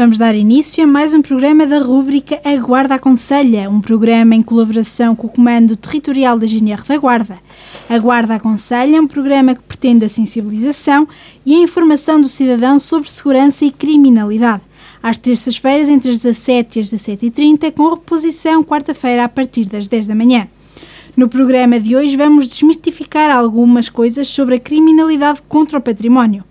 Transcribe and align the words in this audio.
Vamos 0.00 0.16
dar 0.16 0.34
início 0.34 0.82
a 0.82 0.86
mais 0.86 1.12
um 1.12 1.20
programa 1.20 1.66
da 1.66 1.78
rúbrica 1.78 2.40
A 2.42 2.56
Guarda 2.56 2.94
Aconselha, 2.94 3.68
um 3.68 3.82
programa 3.82 4.34
em 4.34 4.42
colaboração 4.42 5.14
com 5.14 5.26
o 5.26 5.30
Comando 5.30 5.76
Territorial 5.76 6.38
da 6.38 6.46
GNR 6.46 6.82
da 6.88 6.96
Guarda. 6.96 7.38
A 7.86 7.98
Guarda 7.98 8.36
Aconselha 8.36 8.96
é 8.96 9.00
um 9.00 9.06
programa 9.06 9.54
que 9.54 9.60
pretende 9.60 10.06
a 10.06 10.08
sensibilização 10.08 11.06
e 11.44 11.54
a 11.54 11.58
informação 11.58 12.18
do 12.18 12.30
cidadão 12.30 12.78
sobre 12.78 13.10
segurança 13.10 13.66
e 13.66 13.70
criminalidade. 13.70 14.62
Às 15.02 15.18
terças-feiras, 15.18 15.90
entre 15.90 16.12
as 16.12 16.16
17 16.16 16.78
e 16.78 16.80
as 16.80 16.88
17h30, 16.88 17.70
com 17.72 17.90
reposição 17.90 18.64
quarta-feira 18.64 19.24
a 19.24 19.28
partir 19.28 19.66
das 19.68 19.86
10 19.86 20.06
da 20.06 20.14
manhã. 20.14 20.48
No 21.14 21.28
programa 21.28 21.78
de 21.78 21.94
hoje 21.94 22.16
vamos 22.16 22.48
desmistificar 22.48 23.30
algumas 23.30 23.90
coisas 23.90 24.28
sobre 24.28 24.54
a 24.54 24.58
criminalidade 24.58 25.42
contra 25.46 25.78
o 25.78 25.82
património. 25.82 26.42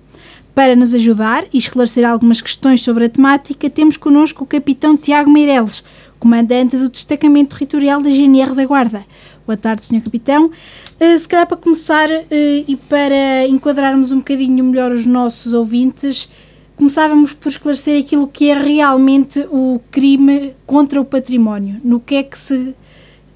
Para 0.54 0.76
nos 0.76 0.94
ajudar 0.94 1.46
e 1.54 1.58
esclarecer 1.58 2.06
algumas 2.06 2.42
questões 2.42 2.82
sobre 2.82 3.06
a 3.06 3.10
temática, 3.10 3.70
temos 3.70 3.96
connosco 3.96 4.44
o 4.44 4.48
capitão 4.48 4.98
Tiago 4.98 5.30
Meireles, 5.30 5.84
comandante 6.20 6.76
do 6.76 6.90
Destacamento 6.90 7.56
Territorial 7.56 8.02
da 8.02 8.10
GNR 8.10 8.54
da 8.54 8.66
Guarda. 8.66 9.06
Boa 9.48 9.58
tarde, 9.58 9.86
Sr. 9.86 10.04
Capitão. 10.04 10.52
Uh, 11.00 11.18
se 11.18 11.28
calhar 11.28 11.48
para 11.48 11.58
começar 11.58 12.10
uh, 12.10 12.26
e 12.68 12.76
para 12.88 13.48
enquadrarmos 13.48 14.12
um 14.12 14.18
bocadinho 14.18 14.64
melhor 14.64 14.92
os 14.92 15.06
nossos 15.06 15.54
ouvintes, 15.54 16.30
começávamos 16.76 17.34
por 17.34 17.50
esclarecer 17.50 18.00
aquilo 18.00 18.28
que 18.28 18.50
é 18.50 18.62
realmente 18.62 19.40
o 19.50 19.82
crime 19.90 20.54
contra 20.66 21.00
o 21.00 21.06
património. 21.06 21.80
No 21.84 22.00
que 22.00 22.16
é 22.16 22.24
que 22.24 22.38
se 22.38 22.76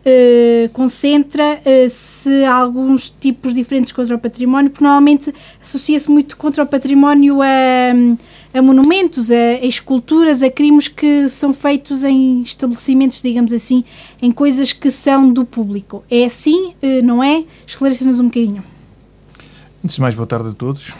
uh, 0.05 0.69
concentra-se 0.69 2.29
uh, 2.29 2.51
alguns 2.51 3.09
tipos 3.09 3.53
diferentes 3.53 3.91
contra 3.91 4.15
o 4.15 4.19
património, 4.19 4.69
porque 4.69 4.83
normalmente 4.83 5.33
associa-se 5.61 6.09
muito 6.09 6.37
contra 6.37 6.63
o 6.63 6.67
património 6.67 7.41
a, 7.41 8.57
a 8.57 8.61
monumentos, 8.61 9.31
a, 9.31 9.35
a, 9.35 9.65
esculturas, 9.65 10.41
a 10.41 10.49
crimes 10.49 10.87
que 10.87 11.29
são 11.29 11.53
feitos 11.53 12.03
em 12.03 12.41
estabelecimentos, 12.41 13.21
digamos 13.21 13.53
assim, 13.53 13.83
em 14.21 14.31
coisas 14.31 14.73
que 14.73 14.91
são 14.91 15.31
do 15.31 15.45
público. 15.45 16.03
É 16.09 16.25
assim, 16.25 16.73
uh, 16.81 17.03
não 17.03 17.23
é? 17.23 17.43
Esclareça-nos 17.65 18.19
um 18.19 18.25
bocadinho. 18.25 18.63
Antes 19.83 19.95
de 19.95 20.01
mais, 20.01 20.15
boa 20.15 20.27
tarde 20.27 20.49
a 20.49 20.53
todos 20.53 20.93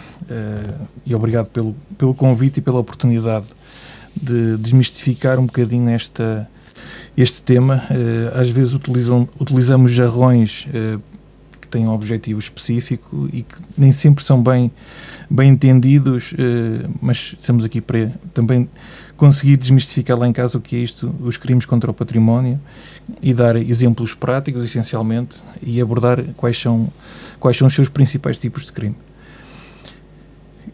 e 1.06 1.14
obrigado 1.14 1.46
pelo, 1.46 1.74
pelo 1.96 2.14
convite 2.14 2.58
e 2.58 2.60
pela 2.60 2.78
oportunidade 2.78 3.46
de 4.14 4.56
desmistificar 4.58 5.38
um 5.38 5.46
bocadinho 5.46 5.88
esta, 5.88 6.48
este 7.16 7.42
tema. 7.42 7.84
Eh, 7.90 8.32
às 8.34 8.50
vezes 8.50 8.74
utilizam, 8.74 9.28
utilizamos 9.38 9.92
jarrões 9.92 10.66
eh, 10.72 10.98
que 11.60 11.68
têm 11.68 11.86
um 11.86 11.92
objetivo 11.92 12.40
específico 12.40 13.28
e 13.32 13.42
que 13.42 13.56
nem 13.76 13.92
sempre 13.92 14.24
são 14.24 14.42
bem, 14.42 14.70
bem 15.30 15.50
entendidos, 15.50 16.34
eh, 16.36 16.88
mas 17.00 17.36
estamos 17.38 17.64
aqui 17.64 17.80
para 17.80 18.10
também 18.32 18.68
conseguir 19.16 19.56
desmistificar 19.56 20.18
lá 20.18 20.26
em 20.26 20.32
casa 20.32 20.58
o 20.58 20.60
que 20.60 20.74
é 20.74 20.80
isto, 20.80 21.14
os 21.20 21.36
crimes 21.36 21.64
contra 21.64 21.90
o 21.90 21.94
património 21.94 22.60
e 23.22 23.32
dar 23.32 23.54
exemplos 23.56 24.12
práticos, 24.12 24.64
essencialmente, 24.64 25.38
e 25.62 25.80
abordar 25.80 26.22
quais 26.36 26.60
são, 26.60 26.88
quais 27.38 27.56
são 27.56 27.68
os 27.68 27.74
seus 27.74 27.88
principais 27.88 28.38
tipos 28.38 28.66
de 28.66 28.72
crime. 28.72 28.96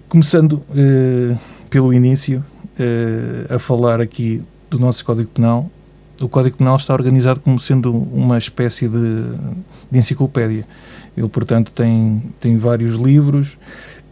Começando 0.09 0.65
pelo 1.69 1.93
início, 1.93 2.45
a 3.55 3.59
falar 3.59 4.01
aqui 4.01 4.43
do 4.71 4.79
nosso 4.79 5.05
Código 5.05 5.29
Penal, 5.29 5.71
o 6.21 6.29
Código 6.29 6.59
Penal 6.59 6.77
está 6.77 6.93
organizado 6.93 7.41
como 7.41 7.59
sendo 7.59 7.93
uma 7.93 8.37
espécie 8.37 8.89
de, 8.89 9.23
de 9.91 9.99
enciclopédia. 9.99 10.67
Ele, 11.17 11.29
portanto, 11.29 11.73
tem, 11.73 12.23
tem 12.39 12.59
vários 12.59 12.97
livros 12.97 13.59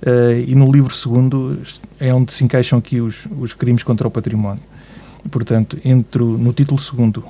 uh, 0.03 0.41
e 0.47 0.55
no 0.55 0.71
livro 0.71 0.93
segundo 0.95 1.61
é 2.01 2.13
onde 2.13 2.33
se 2.33 2.45
encaixam 2.45 2.79
aqui 2.79 3.01
os, 3.01 3.27
os 3.39 3.53
crimes 3.53 3.83
contra 3.83 4.09
o 4.09 4.11
património. 4.11 4.63
Portanto, 5.31 5.79
entre 5.85 6.23
o, 6.23 6.39
no 6.39 6.53
título 6.53 6.81
segundo 6.81 7.25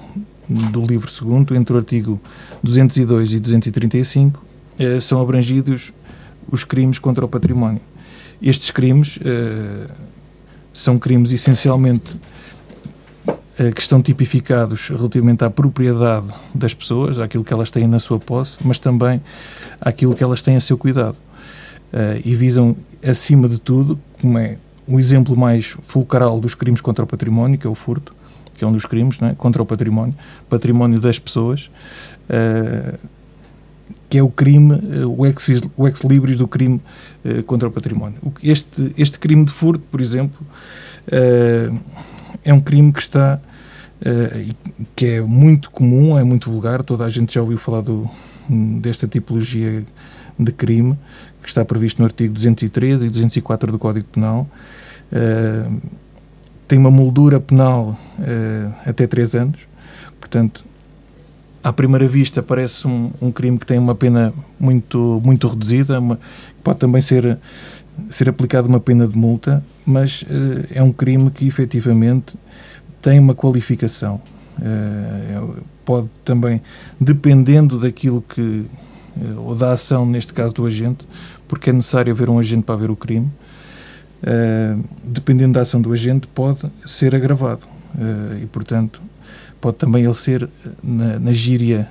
do 0.49 0.81
livro 0.81 1.11
segundo, 1.11 1.55
entre 1.55 1.75
o 1.75 1.79
artigo 1.79 2.21
202 2.63 3.35
e 3.35 3.41
235, 3.41 4.39
uh, 4.39 4.43
eh, 4.79 5.01
são 5.01 5.21
abrangidos 5.21 5.93
os 6.51 6.65
crimes 6.65 6.99
contra 6.99 7.25
o 7.25 7.29
património. 7.29 7.81
Estes 8.41 8.71
crimes 8.71 9.17
uh, 9.19 9.93
são 10.73 10.99
crimes 10.99 11.33
essencialmente 11.33 12.17
que 13.75 13.81
estão 13.81 14.01
tipificados 14.01 14.89
relativamente 14.89 15.45
à 15.45 15.51
propriedade 15.51 16.29
das 16.55 16.73
pessoas, 16.73 17.19
àquilo 17.19 17.43
que 17.43 17.53
elas 17.53 17.71
têm 17.71 17.89
na 17.89 17.99
sua 17.99 18.19
posse, 18.21 18.57
mas 18.63 18.79
também 18.79 19.21
àquilo 19.81 20.15
que 20.15 20.23
elas 20.23 20.41
têm 20.41 20.55
a 20.55 20.61
seu 20.61 20.79
cuidado. 20.79 21.17
Uh, 21.93 22.21
e 22.25 22.37
visam, 22.37 22.77
acima 23.05 23.49
de 23.49 23.59
tudo, 23.59 23.99
como 24.21 24.39
é 24.39 24.59
um 24.87 24.99
exemplo 24.99 25.37
mais 25.37 25.75
fulcral 25.83 26.39
dos 26.39 26.55
crimes 26.55 26.81
contra 26.81 27.05
o 27.05 27.09
património, 27.09 27.59
que 27.59 27.67
é 27.67 27.71
o 27.71 27.75
furto, 27.75 28.15
que 28.55 28.63
é 28.63 28.67
um 28.67 28.73
dos 28.73 28.87
crimes 28.87 29.21
é? 29.23 29.35
contra 29.35 29.61
o 29.61 29.67
património, 29.67 30.15
património 30.49 31.01
das 31.01 31.19
pessoas, 31.19 31.69
uh, 32.31 32.99
que 34.09 34.19
é 34.19 34.23
o 34.23 34.29
crime, 34.29 34.75
o 35.05 35.27
ex-libris 35.27 35.63
o 35.77 35.87
ex 35.89 36.01
do 36.39 36.49
crime 36.49 36.81
contra 37.47 37.69
o 37.69 37.71
património. 37.71 38.17
Este, 38.43 38.95
este 38.97 39.19
crime 39.19 39.45
de 39.45 39.53
furto, 39.53 39.85
por 39.91 40.01
exemplo, 40.01 40.47
é 42.43 42.55
um 42.55 42.61
crime 42.61 42.91
que 42.91 43.01
está 43.01 43.39
que 44.95 45.07
é 45.07 45.21
muito 45.21 45.71
comum, 45.71 46.19
é 46.19 46.25
muito 46.25 46.51
vulgar, 46.51 46.83
toda 46.83 47.05
a 47.05 47.09
gente 47.09 47.35
já 47.35 47.43
ouviu 47.43 47.59
falar 47.59 47.81
do, 47.81 48.09
desta 48.81 49.07
tipologia 49.07 49.85
de 50.39 50.53
crime, 50.53 50.97
que 51.43 51.49
está 51.49 51.65
previsto 51.65 51.99
no 51.99 52.05
artigo 52.05 52.33
213 52.33 53.07
e 53.07 53.11
204 53.11 53.73
do 53.73 53.79
Código 53.79 54.07
Penal. 54.07 54.49
Uh, 55.11 55.81
tem 56.67 56.79
uma 56.79 56.91
moldura 56.91 57.41
penal 57.41 57.99
uh, 58.19 58.75
até 58.85 59.07
3 59.07 59.35
anos, 59.37 59.61
portanto, 60.21 60.65
à 61.65 61.73
primeira 61.73 62.07
vista 62.07 62.43
parece 62.43 62.87
um, 62.87 63.11
um, 63.21 63.33
crime 63.33 63.59
que 63.59 63.67
tem 63.67 63.79
uma 63.79 63.95
pena 63.95 64.35
muito, 64.61 65.21
muito 65.25 65.49
reduzida, 65.49 65.99
uma, 65.99 66.21
pode 66.63 66.79
também 66.79 67.01
ser, 67.01 67.39
ser 68.09 68.29
aplicada 68.29 68.69
uma 68.69 68.79
pena 68.79 69.09
de 69.09 69.17
multa, 69.17 69.65
mas 69.87 70.23
uh, 70.23 70.27
é 70.75 70.83
um 70.83 70.93
crime 70.93 71.31
que 71.31 71.49
efetivamente 71.49 72.37
tem 73.03 73.19
uma 73.19 73.35
qualificação. 73.35 74.21
Uh, 74.59 75.63
pode 75.85 76.09
também, 76.25 76.61
dependendo 77.01 77.79
daquilo 77.79 78.23
que, 78.23 78.41
uh, 78.41 79.41
ou 79.41 79.55
da 79.55 79.73
ação, 79.73 80.05
neste 80.05 80.33
caso 80.33 80.53
do 80.55 80.67
agente, 80.67 81.07
porque 81.47 81.71
é 81.71 81.73
necessário 81.73 82.13
haver 82.13 82.29
um 82.29 82.39
agente 82.39 82.65
para 82.65 82.77
ver 82.77 82.91
o 82.91 82.97
crime, 82.97 83.31
uh, 84.23 84.85
dependendo 85.05 85.55
da 85.55 85.61
ação 85.61 85.81
do 85.81 85.93
agente, 85.93 86.27
pode 86.27 86.61
ser 86.85 87.15
agravado. 87.15 87.63
e, 88.43 88.47
portanto, 88.47 89.01
pode 89.61 89.77
também 89.77 90.05
ele 90.05 90.15
ser, 90.15 90.49
na, 90.83 91.19
na 91.19 91.33
gíria, 91.33 91.89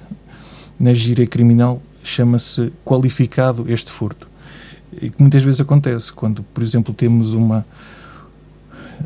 na 0.80 0.94
gíria 0.94 1.26
criminal, 1.26 1.82
chama-se 2.04 2.72
qualificado 2.86 3.66
este 3.68 3.92
furto. 3.92 4.28
E 5.02 5.10
que 5.10 5.22
muitas 5.22 5.42
vezes 5.42 5.60
acontece, 5.60 6.12
quando, 6.14 6.44
por 6.54 6.64
exemplo, 6.64 6.94
temos 6.94 7.34
uma, 7.34 7.66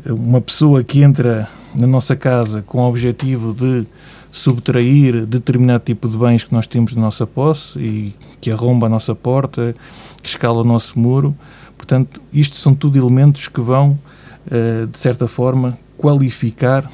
uma 0.06 0.40
pessoa 0.40 0.84
que 0.84 1.02
entra 1.02 1.48
na 1.74 1.86
nossa 1.86 2.14
casa 2.14 2.62
com 2.62 2.78
o 2.78 2.88
objetivo 2.88 3.54
de 3.54 3.86
subtrair 4.30 5.26
determinado 5.26 5.84
tipo 5.84 6.08
de 6.08 6.16
bens 6.16 6.44
que 6.44 6.52
nós 6.52 6.66
temos 6.66 6.94
na 6.94 7.02
nossa 7.02 7.26
posse 7.26 7.78
e 7.78 8.14
que 8.40 8.50
arromba 8.50 8.86
a 8.86 8.90
nossa 8.90 9.14
porta, 9.14 9.74
que 10.22 10.28
escala 10.28 10.60
o 10.60 10.64
nosso 10.64 10.98
muro. 10.98 11.36
Portanto, 11.76 12.20
isto 12.32 12.56
são 12.56 12.74
tudo 12.74 12.98
elementos 12.98 13.48
que 13.48 13.60
vão, 13.60 13.98
uh, 14.46 14.86
de 14.86 14.98
certa 14.98 15.28
forma, 15.28 15.78
qualificar 15.98 16.90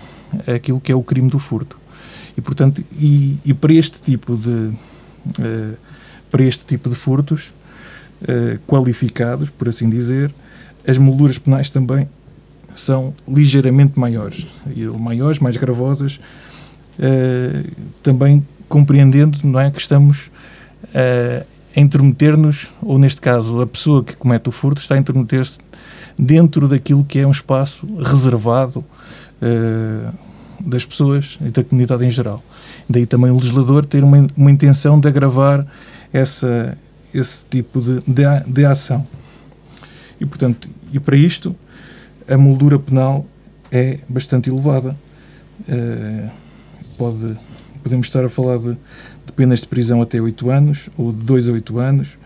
aquilo 0.53 0.81
que 0.81 0.91
é 0.91 0.95
o 0.95 1.03
crime 1.03 1.31
do 1.31 1.39
furto. 1.39 1.79
E, 2.37 2.41
portanto, 2.41 2.83
e, 2.99 3.39
e 3.45 3.55
para 3.55 3.73
este 3.73 4.03
tipo 4.03 4.37
de, 4.37 4.51
uh, 4.51 5.77
para 6.31 6.43
este 6.43 6.65
tipo 6.65 6.89
de 6.89 6.95
furtos 6.95 7.53
uh, 8.23 8.59
qualificados, 8.67 9.49
por 9.51 9.69
assim 9.69 9.89
dizer, 9.89 10.33
as 10.87 10.99
molduras 10.99 11.39
penais 11.39 11.71
também 11.71 12.09
são 12.81 13.15
ligeiramente 13.27 13.99
maiores, 13.99 14.47
maiores, 14.99 15.39
mais 15.39 15.57
gravosas, 15.57 16.21
uh, 16.99 17.89
também 18.03 18.47
compreendendo 18.69 19.39
não 19.45 19.59
é, 19.59 19.71
que 19.71 19.81
estamos 19.81 20.31
uh, 20.85 21.47
a 21.77 21.81
intrometer-nos, 21.81 22.69
ou 22.83 22.99
neste 22.99 23.21
caso 23.21 23.61
a 23.61 23.67
pessoa 23.67 24.05
que 24.05 24.17
comete 24.17 24.49
o 24.49 24.53
furto 24.53 24.81
está 24.81 24.95
a 24.95 24.99
intrometer-se 24.99 25.59
dentro 26.19 26.69
daquilo 26.69 27.05
que 27.05 27.19
é 27.19 27.27
um 27.27 27.31
espaço 27.31 27.87
reservado 28.05 28.85
uh, 29.43 30.13
das 30.61 30.85
pessoas 30.85 31.39
e 31.41 31.51
da 31.51 31.63
comunidade 31.63 32.05
em 32.05 32.11
geral. 32.11 32.43
Daí 32.89 33.07
também 33.07 33.31
o 33.31 33.37
legislador 33.37 33.85
ter 33.85 34.03
uma, 34.03 34.27
uma 34.37 34.51
intenção 34.51 34.99
de 34.99 35.09
agravar 35.09 35.67
essa, 36.13 36.77
esse 37.15 37.45
tipo 37.47 37.81
de, 37.81 38.01
de, 38.07 38.25
de 38.47 38.65
ação. 38.65 39.07
E, 40.21 40.27
portanto, 40.27 40.69
e 40.93 40.99
para 40.99 41.17
isto, 41.17 41.55
a 42.29 42.37
moldura 42.37 42.79
penal 42.79 43.27
é 43.71 43.99
bastante 44.09 44.51
elevada. 44.51 44.97
Uh, 45.61 46.31
pode, 46.97 47.39
podemos 47.83 48.07
estar 48.07 48.25
a 48.25 48.29
falar 48.29 48.59
de, 48.59 48.73
de, 49.27 49.33
penas 49.35 49.61
de 49.61 49.67
prisão 49.67 50.01
até 50.03 50.21
8 50.21 50.51
anos, 50.51 50.89
ou 50.97 51.13
de 51.13 51.23
2 51.25 51.49
a 51.49 51.53
8 51.53 51.79
anos, 51.79 52.19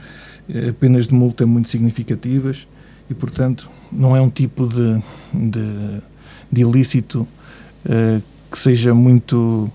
uh, 0.48 0.72
penas 0.74 1.08
de 1.08 1.14
multa 1.14 1.46
muito 1.46 1.68
significativas, 1.68 2.66
e, 3.08 3.14
portanto, 3.14 3.70
não 3.90 4.16
é 4.16 4.20
um 4.20 4.30
tipo 4.30 4.66
de, 4.66 5.02
de, 5.34 6.02
de 6.50 6.60
ilícito 6.60 7.26
que 8.50 8.58
seja 8.58 8.94
muito 8.94 9.70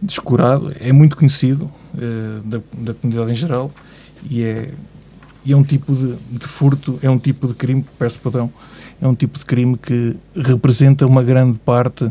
descurado, 0.00 0.72
é 0.80 0.90
muito 0.90 1.16
conhecido 1.16 1.70
da, 2.44 2.60
da 2.72 2.94
comunidade 2.94 3.30
em 3.30 3.34
geral 3.34 3.70
e 4.28 4.42
é, 4.42 4.70
e 5.44 5.52
é 5.52 5.56
um 5.56 5.62
tipo 5.62 5.94
de, 5.94 6.16
de, 6.38 6.46
furto, 6.48 6.98
é 7.02 7.08
um 7.08 7.18
tipo 7.18 7.46
de 7.46 7.54
crime, 7.54 7.84
peço 7.98 8.18
perdão, 8.18 8.50
é 9.00 9.06
um 9.06 9.14
tipo 9.14 9.38
de 9.38 9.44
crime 9.44 9.76
que 9.76 10.16
representa 10.34 11.06
uma 11.06 11.22
grande 11.22 11.58
parte 11.58 12.10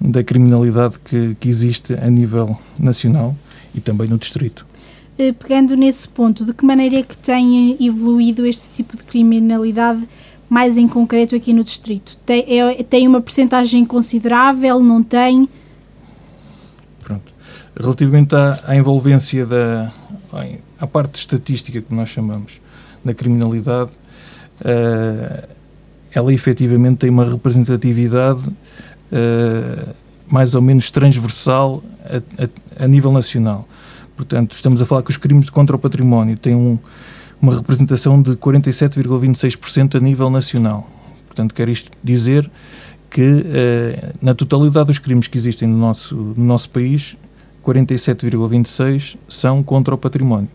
da 0.00 0.22
criminalidade 0.24 0.98
que, 1.04 1.34
que 1.34 1.48
existe 1.48 1.94
a 1.94 2.08
nível 2.08 2.58
nacional 2.78 3.36
e 3.74 3.80
também 3.80 4.08
no 4.08 4.16
distrito. 4.16 4.66
Eh, 5.18 5.32
pegando 5.32 5.76
nesse 5.76 6.08
ponto, 6.08 6.44
de 6.44 6.54
que 6.54 6.64
maneira 6.64 6.96
é 6.96 7.02
que 7.02 7.16
tem 7.16 7.76
evoluído 7.84 8.46
este 8.46 8.70
tipo 8.70 8.96
de 8.96 9.02
criminalidade 9.02 10.08
mais 10.48 10.76
em 10.76 10.88
concreto 10.88 11.36
aqui 11.36 11.52
no 11.52 11.62
distrito? 11.62 12.16
Tem, 12.24 12.44
é, 12.58 12.82
tem 12.82 13.06
uma 13.06 13.20
percentagem 13.20 13.84
considerável, 13.84 14.80
não 14.80 15.02
tem? 15.02 15.48
Pronto. 17.00 17.32
Relativamente 17.78 18.34
à, 18.34 18.58
à 18.66 18.76
envolvência 18.76 19.44
da 19.44 19.92
à 20.80 20.86
parte 20.86 21.18
estatística 21.18 21.80
que 21.80 21.94
nós 21.94 22.08
chamamos 22.08 22.60
da 23.04 23.12
criminalidade, 23.12 23.90
uh, 24.60 25.48
ela 26.14 26.32
efetivamente 26.32 26.98
tem 26.98 27.10
uma 27.10 27.24
representatividade 27.24 28.48
uh, 28.48 29.94
mais 30.26 30.54
ou 30.54 30.62
menos 30.62 30.90
transversal 30.90 31.82
a, 32.04 32.44
a, 32.44 32.84
a, 32.84 32.88
nível 32.88 33.12
nacional. 33.12 33.68
Portanto, 34.16 34.54
estamos 34.54 34.80
a 34.80 34.86
falar 34.86 35.02
que 35.02 35.10
os 35.10 35.16
crimes 35.16 35.50
contra 35.50 35.74
o 35.74 35.78
património 35.78 36.36
têm 36.36 36.54
um, 36.54 36.78
uma 37.40 37.54
representação 37.54 38.20
de 38.20 38.32
47,26% 38.32 39.96
a 39.96 40.00
nível 40.00 40.30
nacional. 40.30 40.88
Portanto, 41.26 41.54
quer 41.54 41.68
isto 41.68 41.90
dizer 42.02 42.50
que 43.10 43.22
uh, 43.22 44.12
na 44.22 44.34
totalidade 44.34 44.86
dos 44.86 44.98
crimes 44.98 45.26
que 45.26 45.36
existem 45.36 45.66
no 45.66 45.76
nosso, 45.76 46.14
no 46.14 46.44
nosso 46.44 46.70
país, 46.70 47.16
47,26% 47.64 49.16
são 49.28 49.62
contra 49.62 49.94
o 49.94 49.98
património. 49.98 50.48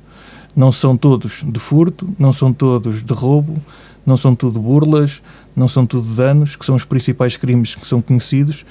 Não 0.55 0.71
são 0.71 0.95
todos 0.95 1.43
de 1.45 1.59
furto, 1.59 2.09
não 2.17 2.31
são 2.31 2.53
todos 2.53 3.03
de 3.03 3.13
roubo, 3.13 3.61
não 4.05 4.15
são 4.15 4.33
tudo 4.35 4.59
burlas, 4.59 5.21
não 5.55 5.67
são 5.67 5.85
tudo 5.85 6.13
danos, 6.15 6.55
que 6.55 6.65
são 6.65 6.75
os 6.75 6.83
principais 6.83 7.37
crimes 7.37 7.75
que 7.75 7.87
são 7.87 8.01
conhecidos, 8.01 8.65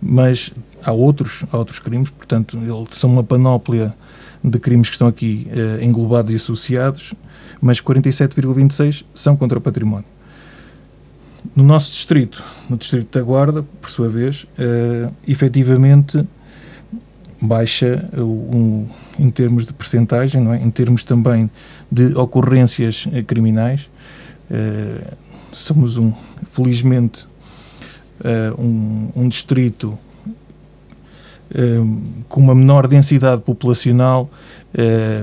mas 0.00 0.52
há 0.84 0.92
outros, 0.92 1.44
há 1.50 1.56
outros 1.56 1.78
crimes, 1.78 2.10
portanto, 2.10 2.58
são 2.92 3.10
uma 3.10 3.24
panóplia 3.24 3.94
de 4.42 4.58
crimes 4.58 4.88
que 4.88 4.94
estão 4.94 5.08
aqui 5.08 5.48
eh, 5.50 5.84
englobados 5.84 6.32
e 6.32 6.36
associados, 6.36 7.14
mas 7.60 7.80
47,26 7.80 9.04
são 9.14 9.36
contra 9.36 9.58
o 9.58 9.60
património. 9.60 10.04
No 11.54 11.64
nosso 11.64 11.90
distrito, 11.92 12.44
no 12.68 12.76
distrito 12.76 13.18
da 13.18 13.24
Guarda, 13.24 13.64
por 13.80 13.88
sua 13.88 14.08
vez, 14.08 14.46
eh, 14.58 15.10
efetivamente 15.26 16.26
baixa 17.40 18.08
um, 18.16 18.86
em 19.18 19.30
termos 19.30 19.66
de 19.66 19.72
percentagem, 19.72 20.40
não 20.40 20.52
é? 20.52 20.62
em 20.62 20.70
termos 20.70 21.04
também 21.04 21.50
de 21.90 22.14
ocorrências 22.16 23.06
eh, 23.12 23.22
criminais. 23.22 23.88
Somos, 25.56 25.98
um, 25.98 26.12
felizmente, 26.50 27.26
uh, 28.20 28.60
um, 28.60 29.10
um, 29.16 29.28
distrito 29.28 29.98
uh, 31.50 32.02
com 32.28 32.40
uma 32.40 32.54
menor 32.54 32.86
densidade 32.86 33.42
populacional, 33.42 34.30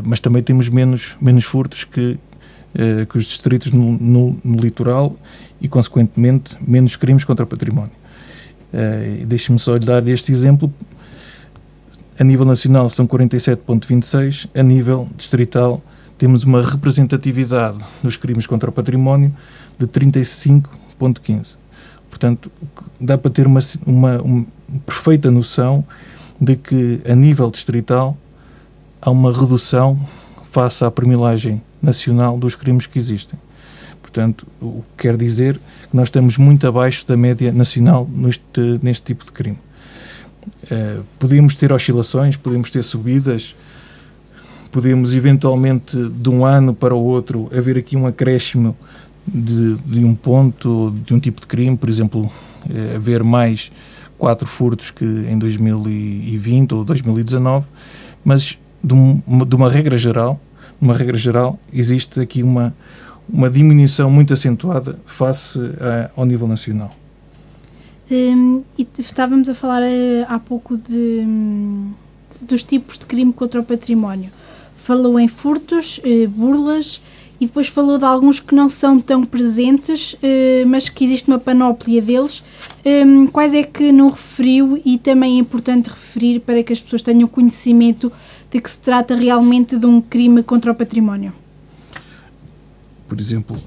mas 0.03 0.19
também 0.19 0.41
temos 0.41 0.67
menos, 0.67 1.15
menos 1.21 1.45
furtos 1.45 1.83
que, 1.83 2.17
que 3.07 3.17
os 3.19 3.25
distritos 3.25 3.71
no, 3.71 3.91
no, 3.91 4.39
no, 4.43 4.57
litoral 4.57 5.15
e, 5.61 5.67
consequentemente, 5.67 6.57
menos 6.59 6.95
crimes 6.95 7.23
contra 7.23 7.45
o 7.45 7.47
património. 7.47 7.91
Deixe-me 9.27 9.59
só 9.59 9.75
lhe 9.75 9.85
dar 9.85 10.07
este 10.07 10.31
exemplo 10.31 10.73
a 12.19 12.23
nível 12.23 12.45
nacional 12.45 12.89
são 12.89 13.07
47,26, 13.07 14.47
a 14.55 14.61
nível 14.61 15.07
distrital 15.17 15.81
temos 16.23 16.45
uma 16.45 16.61
representatividade 16.61 17.79
nos 18.01 18.15
crimes 18.15 18.47
contra 18.47 18.69
o 18.69 18.73
património 18.73 19.35
de 19.77 19.85
35,15. 19.85 21.57
Portanto, 22.09 22.49
dá 22.97 23.17
para 23.17 23.29
ter 23.29 23.45
uma, 23.45 23.59
uma, 23.85 24.21
uma, 24.21 24.45
perfeita 24.85 25.29
noção 25.29 25.83
de 26.39 26.55
que, 26.55 27.01
a 27.05 27.13
nível 27.13 27.51
distrital, 27.51 28.17
há 29.01 29.11
uma 29.11 29.33
redução 29.33 29.99
face 30.49 30.85
à 30.85 30.89
primilagem 30.89 31.61
nacional 31.81 32.37
dos 32.37 32.55
crimes 32.55 32.87
que 32.87 32.97
existem. 32.97 33.37
Portanto, 34.01 34.47
o 34.61 34.81
que 34.95 35.03
quer 35.03 35.17
dizer 35.17 35.59
que 35.91 35.97
nós 35.97 36.07
estamos 36.07 36.37
muito 36.37 36.65
abaixo 36.65 37.05
da 37.05 37.17
média 37.17 37.51
nacional 37.51 38.09
neste, 38.09 38.79
neste 38.81 39.03
tipo 39.03 39.25
de 39.25 39.31
crime. 39.33 39.59
Uh, 40.71 41.03
podíamos 41.19 41.55
ter 41.55 41.73
oscilações, 41.73 42.37
podemos 42.37 42.69
ter 42.69 42.81
subidas, 42.81 43.53
podemos 44.73 45.13
eventualmente 45.13 45.95
de 45.95 46.29
um 46.29 46.43
ano 46.43 46.73
para 46.73 46.95
o 46.95 47.03
outro 47.03 47.47
haver 47.55 47.77
aqui 47.77 47.95
um 47.95 48.07
acréscimo 48.07 48.75
de, 49.25 49.75
de 49.75 50.03
um 50.03 50.15
ponto, 50.15 50.91
de 51.05 51.13
um 51.13 51.19
tipo 51.19 51.39
de 51.39 51.45
crime, 51.45 51.77
por 51.77 51.87
exemplo, 51.87 52.23
uh, 52.23 52.95
haver 52.95 53.23
mais 53.23 53.71
quatro 54.17 54.47
furtos 54.47 54.89
que 54.89 55.05
em 55.05 55.37
2020 55.37 56.73
ou 56.73 56.83
2019, 56.83 57.67
mas 58.25 58.57
de, 58.83 58.93
um, 58.95 59.21
de 59.47 59.55
uma 59.55 59.69
regra 59.69 59.95
geral, 59.95 60.41
uma 60.81 60.95
regra 60.95 61.17
geral, 61.17 61.59
existe 61.71 62.19
aqui 62.19 62.41
uma, 62.41 62.75
uma 63.31 63.51
diminuição 63.51 64.09
muito 64.09 64.33
acentuada 64.33 64.99
face 65.05 65.59
a, 65.79 66.09
ao 66.19 66.25
nível 66.25 66.47
nacional. 66.47 66.91
Um, 68.09 68.63
e 68.77 68.87
estávamos 68.97 69.47
a 69.49 69.53
falar 69.53 69.83
uh, 69.83 70.25
há 70.27 70.39
pouco 70.39 70.77
de, 70.77 71.25
de, 72.31 72.45
dos 72.45 72.63
tipos 72.63 72.97
de 72.97 73.05
crime 73.05 73.31
contra 73.31 73.61
o 73.61 73.63
património. 73.63 74.31
Falou 74.83 75.17
em 75.17 75.29
furtos, 75.29 75.99
uh, 75.99 76.27
burlas 76.27 77.01
e 77.39 77.45
depois 77.45 77.67
falou 77.67 77.97
de 77.97 78.03
alguns 78.03 78.41
que 78.41 78.53
não 78.53 78.67
são 78.67 78.99
tão 78.99 79.23
presentes, 79.23 80.13
uh, 80.13 80.67
mas 80.67 80.89
que 80.89 81.05
existe 81.05 81.29
uma 81.29 81.39
panóplia 81.39 82.01
deles. 82.01 82.43
Um, 82.85 83.27
quais 83.27 83.53
é 83.53 83.63
que 83.63 83.93
não 83.93 84.09
referiu 84.09 84.81
e 84.83 84.97
também 84.97 85.37
é 85.37 85.39
importante 85.39 85.89
referir 85.89 86.41
para 86.41 86.61
que 86.63 86.73
as 86.73 86.81
pessoas 86.81 87.01
tenham 87.01 87.29
conhecimento 87.29 88.11
de 88.51 88.59
que 88.59 88.69
se 88.69 88.79
trata 88.79 89.15
realmente 89.15 89.77
de 89.77 89.85
um 89.85 90.01
crime 90.01 90.43
contra 90.43 90.71
o 90.71 90.75
património? 90.75 91.33
Por 93.07 93.19
exemplo, 93.19 93.57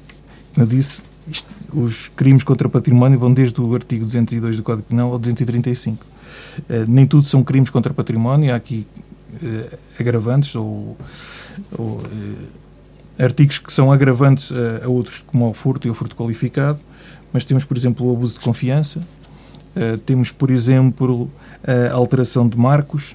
como 0.55 0.67
eu 0.67 0.69
disse, 0.69 1.05
isto, 1.27 1.49
os 1.73 2.09
crimes 2.09 2.45
contra 2.45 2.69
o 2.69 2.71
património 2.71 3.19
vão 3.19 3.33
desde 3.33 3.59
o 3.59 3.75
artigo 3.75 4.05
202 4.05 4.59
do 4.59 4.63
Código 4.63 4.87
Penal 4.89 5.13
ao 5.13 5.19
235. 5.19 6.05
Uh, 6.05 6.07
eh, 6.69 6.85
nem 6.87 7.07
tudo 7.07 7.27
são 7.27 7.43
crimes 7.43 7.71
contra 7.71 7.91
o 7.91 7.95
património, 7.95 8.53
há 8.53 8.57
aqui 8.57 8.87
uh, 9.43 9.79
agravantes 9.99 10.55
ou, 10.55 10.97
ou 11.77 11.99
uh, 11.99 12.03
artigos 13.19 13.59
que 13.59 13.73
são 13.73 13.91
agravantes 13.93 14.53
a, 14.53 14.85
a, 14.85 14.89
outros, 14.89 15.23
como 15.27 15.49
o 15.49 15.55
furto 15.55 15.87
e 15.87 15.91
o 15.91 15.95
furto 15.95 16.15
qualificado, 16.17 16.79
mas 17.33 17.45
temos, 17.45 17.65
por 17.65 17.77
exemplo, 17.77 18.07
o 18.07 18.13
abuso 18.13 18.35
de 18.35 18.41
confiança, 18.41 19.01
temos, 20.07 20.31
por 20.31 20.51
exemplo, 20.51 21.31
a 21.63 21.93
alteração 21.93 22.49
de 22.49 22.57
marcos, 22.57 23.15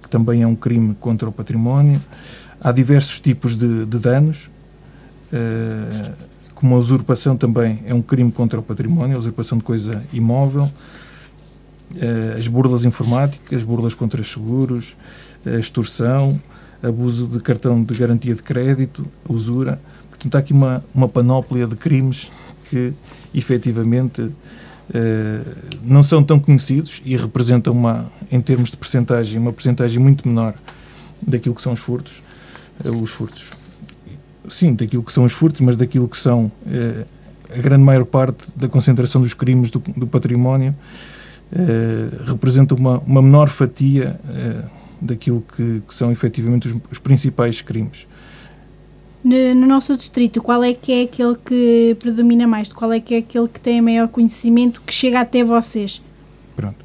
que 0.00 0.08
também 0.08 0.42
é 0.42 0.46
um 0.46 0.54
crime 0.54 0.94
contra 0.98 1.28
o 1.28 1.32
património. 1.32 2.00
Há 2.58 2.72
diversos 2.72 3.20
tipos 3.20 3.58
de, 3.58 3.84
de 3.84 3.98
danos 3.98 4.48
como 6.58 6.74
a 6.74 6.78
usurpação 6.78 7.36
também 7.36 7.84
é 7.86 7.94
um 7.94 8.02
crime 8.02 8.32
contra 8.32 8.58
o 8.58 8.62
património, 8.64 9.14
a 9.14 9.18
usurpação 9.20 9.58
de 9.58 9.62
coisa 9.62 10.02
imóvel, 10.12 10.64
eh, 10.64 10.70
as 12.36 12.46
burlas 12.48 12.84
informáticas, 12.84 13.62
burlas 13.62 13.94
contra 13.94 14.20
os 14.20 14.28
seguros, 14.28 14.96
a 15.44 15.58
extorsão, 15.58 16.40
abuso 16.82 17.26
de 17.26 17.40
cartão 17.40 17.82
de 17.82 17.94
garantia 17.94 18.34
de 18.34 18.42
crédito, 18.42 19.06
usura. 19.28 19.80
Portanto, 20.10 20.34
há 20.34 20.38
aqui 20.38 20.52
uma, 20.52 20.84
uma 20.94 21.08
panóplia 21.08 21.66
de 21.66 21.76
crimes 21.76 22.30
que 22.68 22.92
efetivamente 23.34 24.30
eh, 24.92 25.40
não 25.82 26.02
são 26.02 26.22
tão 26.22 26.38
conhecidos 26.38 27.00
e 27.04 27.16
representam, 27.16 27.72
uma, 27.72 28.10
em 28.30 28.40
termos 28.40 28.70
de 28.70 28.76
percentagem, 28.76 29.38
uma 29.38 29.52
percentagem 29.52 30.00
muito 30.00 30.26
menor 30.28 30.54
daquilo 31.20 31.54
que 31.54 31.62
são 31.62 31.72
os 31.72 31.80
furtos. 31.80 32.22
Eh, 32.84 32.90
os 32.90 33.10
furtos 33.10 33.50
sim, 34.48 34.74
daquilo 34.74 35.02
que 35.02 35.12
são 35.12 35.24
os 35.24 35.32
furtos, 35.32 35.60
mas 35.60 35.76
daquilo 35.76 36.08
que 36.08 36.16
são 36.16 36.50
eh, 36.66 37.04
a 37.56 37.60
grande 37.60 37.84
maior 37.84 38.04
parte 38.04 38.44
da 38.56 38.68
concentração 38.68 39.20
dos 39.20 39.34
crimes 39.34 39.70
do, 39.70 39.78
do 39.78 40.06
património, 40.06 40.70
eh, 40.70 40.74
representa 42.26 42.74
uma, 42.74 42.98
uma 43.00 43.22
menor 43.22 43.48
fatia 43.48 44.20
eh, 44.28 44.64
daquilo 45.00 45.44
que, 45.56 45.82
que, 45.86 45.94
são 45.94 46.10
efetivamente 46.12 46.68
os, 46.68 46.76
os 46.92 46.98
principais 46.98 47.60
crimes. 47.60 48.06
No, 49.24 49.54
no, 49.54 49.66
nosso 49.66 49.96
distrito, 49.96 50.42
qual 50.42 50.62
é 50.62 50.74
que 50.74 50.92
é 50.92 51.02
aquele 51.02 51.36
que 51.36 51.96
predomina 51.98 52.46
mais? 52.46 52.72
Qual 52.72 52.92
é 52.92 53.00
que 53.00 53.14
é 53.14 53.18
aquele 53.18 53.48
que 53.48 53.60
tem 53.60 53.80
maior 53.80 54.08
conhecimento 54.08 54.82
que 54.84 54.92
chega 54.92 55.20
até 55.20 55.42
vocês? 55.42 56.02
Pronto. 56.54 56.84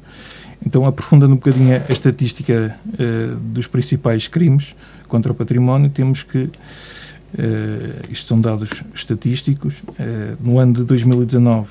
Então, 0.64 0.86
aprofundando 0.86 1.34
um 1.34 1.36
bocadinho 1.36 1.76
a 1.76 1.92
estatística 1.92 2.78
uh, 2.86 3.36
dos 3.36 3.66
principais 3.66 4.28
crimes 4.28 4.74
contra 5.08 5.30
o 5.30 5.34
património, 5.34 5.90
temos 5.90 6.22
que 6.22 6.50
Uh, 7.34 8.12
isto 8.12 8.28
são 8.28 8.40
dados 8.40 8.84
estatísticos. 8.94 9.80
Uh, 9.80 10.38
no 10.40 10.58
ano 10.58 10.72
de 10.72 10.84
2019, 10.84 11.68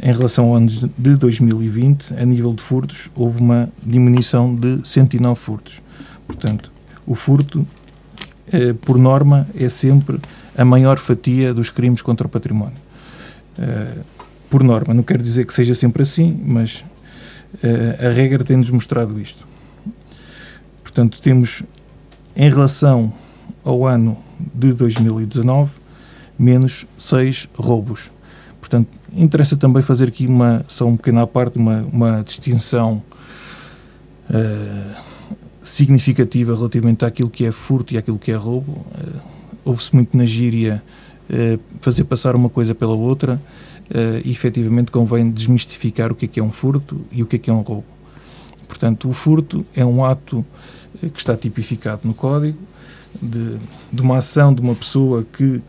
em 0.00 0.12
relação 0.12 0.46
ao 0.46 0.54
ano 0.54 0.68
de 0.96 1.16
2020, 1.16 2.14
a 2.14 2.24
nível 2.24 2.54
de 2.54 2.62
furtos, 2.62 3.10
houve 3.14 3.40
uma 3.40 3.68
diminuição 3.82 4.54
de 4.54 4.86
109 4.86 5.38
furtos. 5.38 5.82
Portanto, 6.26 6.70
o 7.06 7.14
furto, 7.14 7.66
eh, 8.52 8.74
por 8.74 8.96
norma, 8.96 9.48
é 9.58 9.68
sempre 9.68 10.20
a 10.56 10.64
maior 10.64 10.98
fatia 10.98 11.52
dos 11.52 11.70
crimes 11.70 12.00
contra 12.00 12.26
o 12.26 12.30
património. 12.30 12.76
Eh, 13.58 13.98
por 14.48 14.62
norma, 14.62 14.94
não 14.94 15.02
quer 15.02 15.20
dizer 15.20 15.46
que 15.46 15.52
seja 15.52 15.74
sempre 15.74 16.02
assim, 16.02 16.40
mas 16.44 16.84
eh, 17.62 18.06
a 18.06 18.10
regra 18.10 18.44
tem-nos 18.44 18.70
mostrado 18.70 19.18
isto. 19.20 19.46
Portanto, 20.82 21.20
temos, 21.20 21.62
em 22.36 22.48
relação 22.48 23.12
ao 23.64 23.86
ano 23.86 24.16
de 24.54 24.72
2019, 24.72 25.72
menos 26.38 26.86
6 26.96 27.48
roubos. 27.56 28.10
Portanto, 28.60 28.88
interessa 29.12 29.56
também 29.56 29.82
fazer 29.82 30.08
aqui 30.08 30.26
uma, 30.26 30.64
só 30.68 30.86
um 30.86 30.96
pequena 30.96 31.26
parte, 31.26 31.58
uma, 31.58 31.82
uma 31.92 32.22
distinção 32.22 33.02
uh, 34.30 34.94
significativa 35.62 36.54
relativamente 36.54 37.04
àquilo 37.04 37.30
que 37.30 37.44
é 37.44 37.52
furto 37.52 37.94
e 37.94 37.98
àquilo 37.98 38.18
que 38.18 38.30
é 38.30 38.36
roubo. 38.36 38.72
Uh, 38.72 39.38
Ouve-se 39.64 39.94
muito 39.94 40.16
na 40.16 40.24
gíria 40.24 40.82
uh, 41.28 41.60
fazer 41.80 42.04
passar 42.04 42.34
uma 42.34 42.48
coisa 42.48 42.74
pela 42.74 42.94
outra 42.94 43.40
e 44.22 44.30
efetivamente 44.30 44.90
convém 44.90 45.30
desmistificar 45.30 46.12
o 46.12 46.14
que 46.14 46.26
é 46.26 46.28
que 46.28 46.38
é 46.38 46.42
um 46.42 46.52
furto 46.52 47.06
e 47.10 47.22
o 47.22 47.26
que 47.26 47.36
é 47.36 47.38
que 47.38 47.48
é 47.48 47.52
um 47.54 47.62
roubo. 47.62 47.86
Portanto, 48.66 49.08
o 49.08 49.14
furto 49.14 49.64
é 49.74 49.82
um 49.82 50.04
ato 50.04 50.44
que 51.00 51.18
está 51.18 51.34
tipificado 51.34 52.02
no 52.04 52.12
Código 52.12 52.58
de, 53.22 53.58
de 53.90 54.02
uma 54.02 54.18
ação 54.18 54.52
de 54.52 54.60
uma 54.60 54.74
pessoa 54.74 55.24
que, 55.32 55.62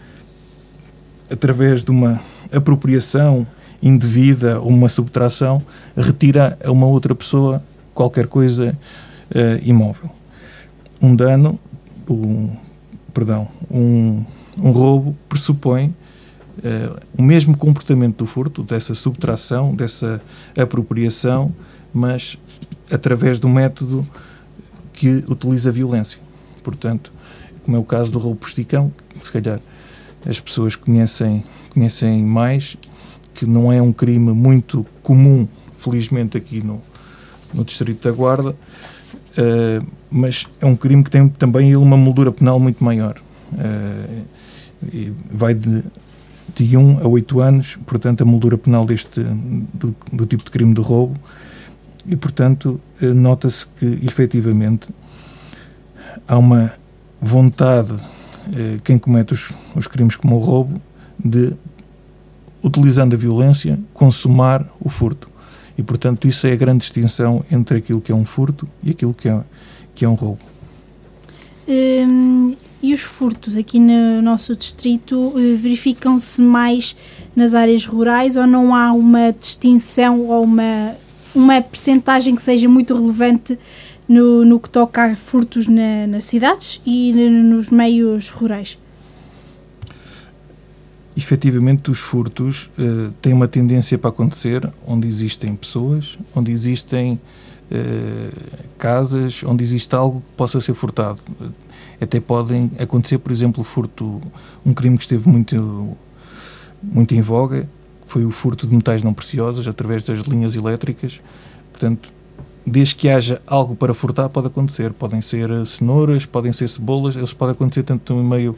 através 1.31 1.81
de 1.81 1.91
uma 1.91 2.21
apropriação 2.51 3.45
indevida 3.81 4.59
ou 4.59 4.69
uma 4.69 4.89
subtração, 4.89 5.61
retira 5.95 6.57
a 6.63 6.71
uma 6.71 6.85
outra 6.85 7.15
pessoa 7.15 7.63
qualquer 7.93 8.27
coisa 8.27 8.77
uh, 9.31 9.67
imóvel. 9.67 10.09
Um 11.01 11.15
dano, 11.15 11.59
um, 12.09 12.49
perdão, 13.13 13.47
um, 13.71 14.23
um 14.57 14.71
roubo 14.71 15.15
pressupõe 15.29 15.87
uh, 16.57 16.99
o 17.17 17.21
mesmo 17.21 17.55
comportamento 17.55 18.17
do 18.17 18.25
furto, 18.25 18.63
dessa 18.63 18.93
subtração, 18.93 19.73
dessa 19.73 20.21
apropriação, 20.57 21.53
mas 21.93 22.37
através 22.91 23.39
do 23.39 23.47
método 23.47 24.05
que 24.93 25.23
utiliza 25.29 25.71
violência. 25.71 26.19
Portanto, 26.63 27.11
como 27.63 27.77
é 27.77 27.79
o 27.79 27.83
caso 27.83 28.11
do 28.11 28.19
roubo 28.19 28.41
posticão, 28.41 28.91
que 29.17 29.25
se 29.25 29.31
calhar 29.31 29.59
as 30.25 30.39
pessoas 30.39 30.75
conhecem, 30.75 31.43
conhecem 31.69 32.25
mais, 32.25 32.77
que 33.33 33.45
não 33.45 33.71
é 33.71 33.81
um 33.81 33.93
crime 33.93 34.33
muito 34.33 34.85
comum, 35.01 35.47
felizmente, 35.77 36.37
aqui 36.37 36.61
no, 36.61 36.81
no 37.53 37.63
Distrito 37.63 38.07
da 38.07 38.13
Guarda, 38.13 38.49
uh, 38.51 39.87
mas 40.11 40.45
é 40.59 40.65
um 40.65 40.75
crime 40.75 41.03
que 41.03 41.09
tem 41.09 41.27
também 41.29 41.75
uma 41.75 41.95
moldura 41.95 42.31
penal 42.31 42.59
muito 42.59 42.83
maior. 42.83 43.19
Uh, 43.53 44.25
vai 45.29 45.53
de, 45.53 45.83
de 46.55 46.77
1 46.77 46.99
a 46.99 47.07
8 47.07 47.39
anos, 47.39 47.77
portanto, 47.85 48.21
a 48.21 48.25
moldura 48.25 48.57
penal 48.57 48.85
deste, 48.85 49.21
do, 49.73 49.95
do 50.11 50.25
tipo 50.25 50.43
de 50.43 50.51
crime 50.51 50.73
de 50.73 50.81
roubo, 50.81 51.17
e, 52.05 52.15
portanto, 52.15 52.79
uh, 53.01 53.13
nota-se 53.13 53.65
que, 53.67 53.85
efetivamente, 54.05 54.89
há 56.27 56.37
uma 56.37 56.73
vontade, 57.21 57.93
quem 58.83 58.97
comete 58.97 59.33
os, 59.33 59.51
os 59.75 59.85
crimes 59.85 60.15
como 60.15 60.37
o 60.37 60.39
roubo, 60.39 60.81
de, 61.23 61.53
utilizando 62.63 63.13
a 63.13 63.17
violência, 63.17 63.79
consumar 63.93 64.65
o 64.79 64.89
furto. 64.89 65.29
E, 65.77 65.83
portanto, 65.83 66.27
isso 66.27 66.45
é 66.45 66.53
a 66.53 66.55
grande 66.55 66.79
distinção 66.79 67.43
entre 67.51 67.77
aquilo 67.77 68.01
que 68.01 68.11
é 68.11 68.15
um 68.15 68.25
furto 68.25 68.67
e 68.83 68.91
aquilo 68.91 69.13
que 69.13 69.29
é, 69.29 69.41
que 69.95 70.03
é 70.03 70.09
um 70.09 70.13
roubo. 70.13 70.39
Hum, 71.67 72.55
e 72.81 72.93
os 72.93 73.01
furtos 73.01 73.55
aqui 73.57 73.79
no 73.79 74.21
nosso 74.21 74.55
distrito 74.55 75.33
eh, 75.35 75.55
verificam-se 75.55 76.41
mais 76.41 76.95
nas 77.35 77.53
áreas 77.53 77.85
rurais 77.85 78.35
ou 78.35 78.47
não 78.47 78.73
há 78.73 78.91
uma 78.91 79.31
distinção 79.31 80.21
ou 80.21 80.43
uma, 80.43 80.95
uma 81.35 81.61
percentagem 81.61 82.35
que 82.35 82.41
seja 82.41 82.67
muito 82.67 82.93
relevante 82.93 83.59
no, 84.07 84.43
no 84.43 84.59
que 84.59 84.69
toca 84.69 85.03
a 85.03 85.15
furtos 85.15 85.67
na, 85.67 86.07
nas 86.07 86.23
cidades 86.23 86.81
e 86.85 87.13
nos 87.13 87.69
meios 87.69 88.29
rurais? 88.29 88.77
Efetivamente 91.19 91.91
os 91.91 91.99
furtos 91.99 92.69
uh, 92.77 93.11
têm 93.21 93.33
uma 93.33 93.47
tendência 93.47 93.97
para 93.97 94.09
acontecer 94.09 94.67
onde 94.85 95.07
existem 95.07 95.55
pessoas, 95.55 96.17
onde 96.35 96.51
existem 96.51 97.13
uh, 97.13 98.67
casas, 98.77 99.43
onde 99.43 99.63
existe 99.63 99.93
algo 99.95 100.21
que 100.21 100.35
possa 100.35 100.61
ser 100.61 100.73
furtado. 100.73 101.19
Até 102.01 102.19
podem 102.19 102.71
acontecer, 102.79 103.17
por 103.17 103.31
exemplo, 103.31 103.63
furto, 103.63 104.21
um 104.65 104.73
crime 104.73 104.97
que 104.97 105.03
esteve 105.03 105.27
muito, 105.27 105.97
muito 106.81 107.13
em 107.13 107.21
voga, 107.21 107.67
foi 108.05 108.25
o 108.25 108.31
furto 108.31 108.65
de 108.65 108.73
metais 108.73 109.03
não 109.03 109.13
preciosos 109.13 109.67
através 109.67 110.01
das 110.03 110.21
linhas 110.21 110.55
elétricas. 110.55 111.21
Portanto, 111.71 112.11
desde 112.69 112.95
que 112.95 113.09
haja 113.09 113.41
algo 113.47 113.75
para 113.75 113.93
furtar, 113.93 114.29
pode 114.29 114.47
acontecer. 114.47 114.93
Podem 114.93 115.21
ser 115.21 115.49
eh, 115.49 115.65
cenouras, 115.65 116.25
podem 116.25 116.53
ser 116.53 116.67
cebolas, 116.67 117.15
eles 117.15 117.33
podem 117.33 117.53
acontecer 117.53 117.83
tanto 117.83 118.13
no 118.13 118.23
meio 118.23 118.55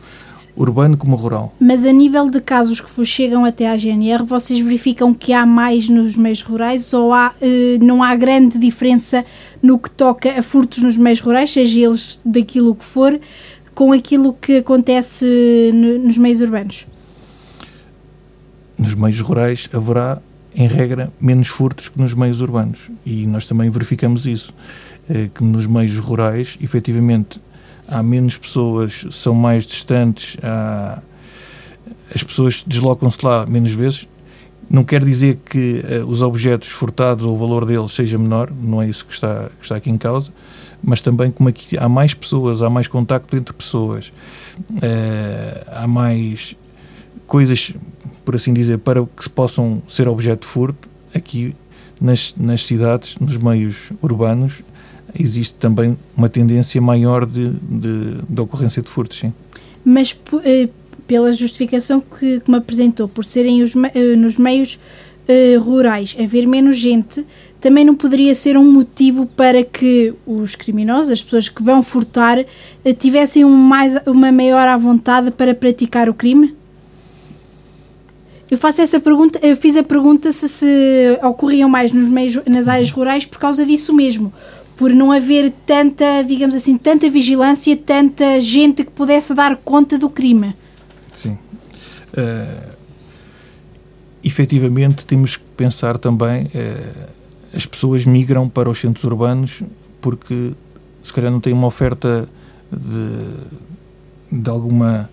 urbano 0.55 0.97
como 0.97 1.15
rural. 1.15 1.53
Mas 1.59 1.85
a 1.85 1.91
nível 1.91 2.29
de 2.29 2.41
casos 2.41 2.81
que 2.81 3.05
chegam 3.05 3.45
até 3.45 3.69
à 3.69 3.77
GNR, 3.77 4.23
vocês 4.23 4.59
verificam 4.59 5.13
que 5.13 5.33
há 5.33 5.45
mais 5.45 5.89
nos 5.89 6.15
meios 6.15 6.41
rurais 6.41 6.93
ou 6.93 7.13
há, 7.13 7.33
eh, 7.41 7.77
não 7.81 8.03
há 8.03 8.15
grande 8.15 8.57
diferença 8.59 9.25
no 9.61 9.79
que 9.79 9.89
toca 9.89 10.37
a 10.37 10.43
furtos 10.43 10.83
nos 10.83 10.97
meios 10.97 11.19
rurais, 11.19 11.51
seja 11.51 11.79
eles 11.79 12.21
daquilo 12.25 12.75
que 12.75 12.85
for, 12.85 13.19
com 13.73 13.93
aquilo 13.93 14.33
que 14.33 14.57
acontece 14.57 15.71
nos 15.73 16.17
meios 16.17 16.41
urbanos? 16.41 16.87
Nos 18.77 18.93
meios 18.95 19.19
rurais 19.19 19.69
haverá 19.71 20.21
em 20.55 20.67
regra, 20.67 21.11
menos 21.19 21.47
furtos 21.47 21.89
que 21.89 21.99
nos 21.99 22.13
meios 22.13 22.41
urbanos. 22.41 22.89
E 23.05 23.25
nós 23.25 23.45
também 23.45 23.69
verificamos 23.69 24.25
isso, 24.25 24.53
eh, 25.09 25.29
que 25.33 25.43
nos 25.43 25.65
meios 25.65 25.97
rurais, 25.97 26.57
efetivamente, 26.61 27.41
há 27.87 28.01
menos 28.01 28.37
pessoas, 28.37 29.05
são 29.11 29.33
mais 29.33 29.65
distantes, 29.65 30.37
há, 30.41 31.01
as 32.13 32.23
pessoas 32.23 32.63
deslocam-se 32.65 33.23
lá 33.23 33.45
menos 33.45 33.71
vezes. 33.71 34.07
Não 34.69 34.85
quer 34.85 35.03
dizer 35.03 35.39
que 35.45 35.83
uh, 35.83 36.05
os 36.05 36.21
objetos 36.21 36.69
furtados 36.69 37.25
ou 37.25 37.35
o 37.35 37.37
valor 37.37 37.65
deles 37.65 37.91
seja 37.91 38.17
menor, 38.17 38.49
não 38.51 38.81
é 38.81 38.87
isso 38.87 39.05
que 39.05 39.13
está, 39.13 39.49
que 39.57 39.63
está 39.63 39.75
aqui 39.75 39.89
em 39.89 39.97
causa, 39.97 40.31
mas 40.81 41.01
também 41.01 41.29
como 41.29 41.49
aqui 41.49 41.77
há 41.77 41.89
mais 41.89 42.13
pessoas, 42.13 42.61
há 42.61 42.69
mais 42.69 42.87
contacto 42.87 43.35
entre 43.35 43.53
pessoas, 43.53 44.13
uh, 44.71 45.65
há 45.67 45.87
mais 45.87 46.55
coisas 47.27 47.73
por 48.23 48.35
assim 48.35 48.53
dizer, 48.53 48.77
para 48.79 49.05
que 49.05 49.29
possam 49.29 49.81
ser 49.87 50.07
objeto 50.07 50.47
de 50.47 50.53
furto, 50.53 50.89
aqui 51.13 51.55
nas, 51.99 52.33
nas 52.37 52.65
cidades, 52.65 53.15
nos 53.19 53.37
meios 53.37 53.91
urbanos, 54.01 54.63
existe 55.17 55.55
também 55.55 55.97
uma 56.15 56.29
tendência 56.29 56.81
maior 56.81 57.25
de, 57.25 57.49
de, 57.49 58.21
de 58.27 58.41
ocorrência 58.41 58.81
de 58.81 58.89
furtos, 58.89 59.19
sim. 59.19 59.33
Mas 59.83 60.15
eh, 60.43 60.69
pela 61.07 61.31
justificação 61.31 62.01
que, 62.01 62.39
que, 62.39 62.49
me 62.49 62.57
apresentou, 62.57 63.07
por 63.07 63.25
serem 63.25 63.61
os, 63.61 63.73
eh, 63.93 64.15
nos 64.15 64.37
meios 64.37 64.79
eh, 65.27 65.57
rurais 65.57 66.15
haver 66.19 66.47
menos 66.47 66.77
gente, 66.77 67.25
também 67.59 67.85
não 67.85 67.95
poderia 67.95 68.33
ser 68.33 68.57
um 68.57 68.71
motivo 68.71 69.27
para 69.27 69.63
que 69.63 70.13
os 70.25 70.55
criminosos, 70.55 71.11
as 71.11 71.21
pessoas 71.21 71.49
que 71.49 71.61
vão 71.61 71.83
furtar, 71.83 72.43
tivessem 72.97 73.45
um 73.45 73.55
mais, 73.55 73.95
uma 74.07 74.31
maior 74.31 74.67
à 74.67 74.77
vontade 74.77 75.29
para 75.29 75.53
praticar 75.53 76.09
o 76.09 76.13
crime? 76.13 76.55
Eu 78.51 78.57
faço 78.57 78.81
essa 78.81 78.99
pergunta, 78.99 79.39
eu 79.41 79.55
fiz 79.55 79.77
a 79.77 79.83
pergunta 79.83 80.29
se, 80.29 80.49
se 80.49 81.17
ocorriam 81.23 81.69
mais 81.69 81.93
nos 81.93 82.09
meios, 82.09 82.37
nas 82.45 82.67
áreas 82.67 82.91
rurais 82.91 83.25
por 83.25 83.39
causa 83.39 83.65
disso 83.65 83.93
mesmo, 83.93 84.33
por 84.75 84.91
não 84.91 85.09
haver 85.09 85.53
tanta, 85.65 86.21
digamos 86.21 86.53
assim, 86.53 86.77
tanta 86.77 87.09
vigilância, 87.09 87.77
tanta 87.77 88.41
gente 88.41 88.83
que 88.83 88.91
pudesse 88.91 89.33
dar 89.33 89.55
conta 89.55 89.97
do 89.97 90.09
crime. 90.09 90.53
Sim. 91.13 91.37
Uh, 92.11 92.71
efetivamente, 94.21 95.05
temos 95.05 95.37
que 95.37 95.43
pensar 95.55 95.97
também, 95.97 96.43
uh, 96.43 97.09
as 97.55 97.65
pessoas 97.65 98.03
migram 98.03 98.49
para 98.49 98.69
os 98.69 98.79
centros 98.79 99.05
urbanos 99.05 99.63
porque 100.01 100.53
se 101.03 101.13
calhar 101.13 101.31
não 101.31 101.39
têm 101.39 101.53
uma 101.53 101.67
oferta 101.67 102.27
de, 102.71 104.41
de 104.41 104.49
alguma 104.49 105.09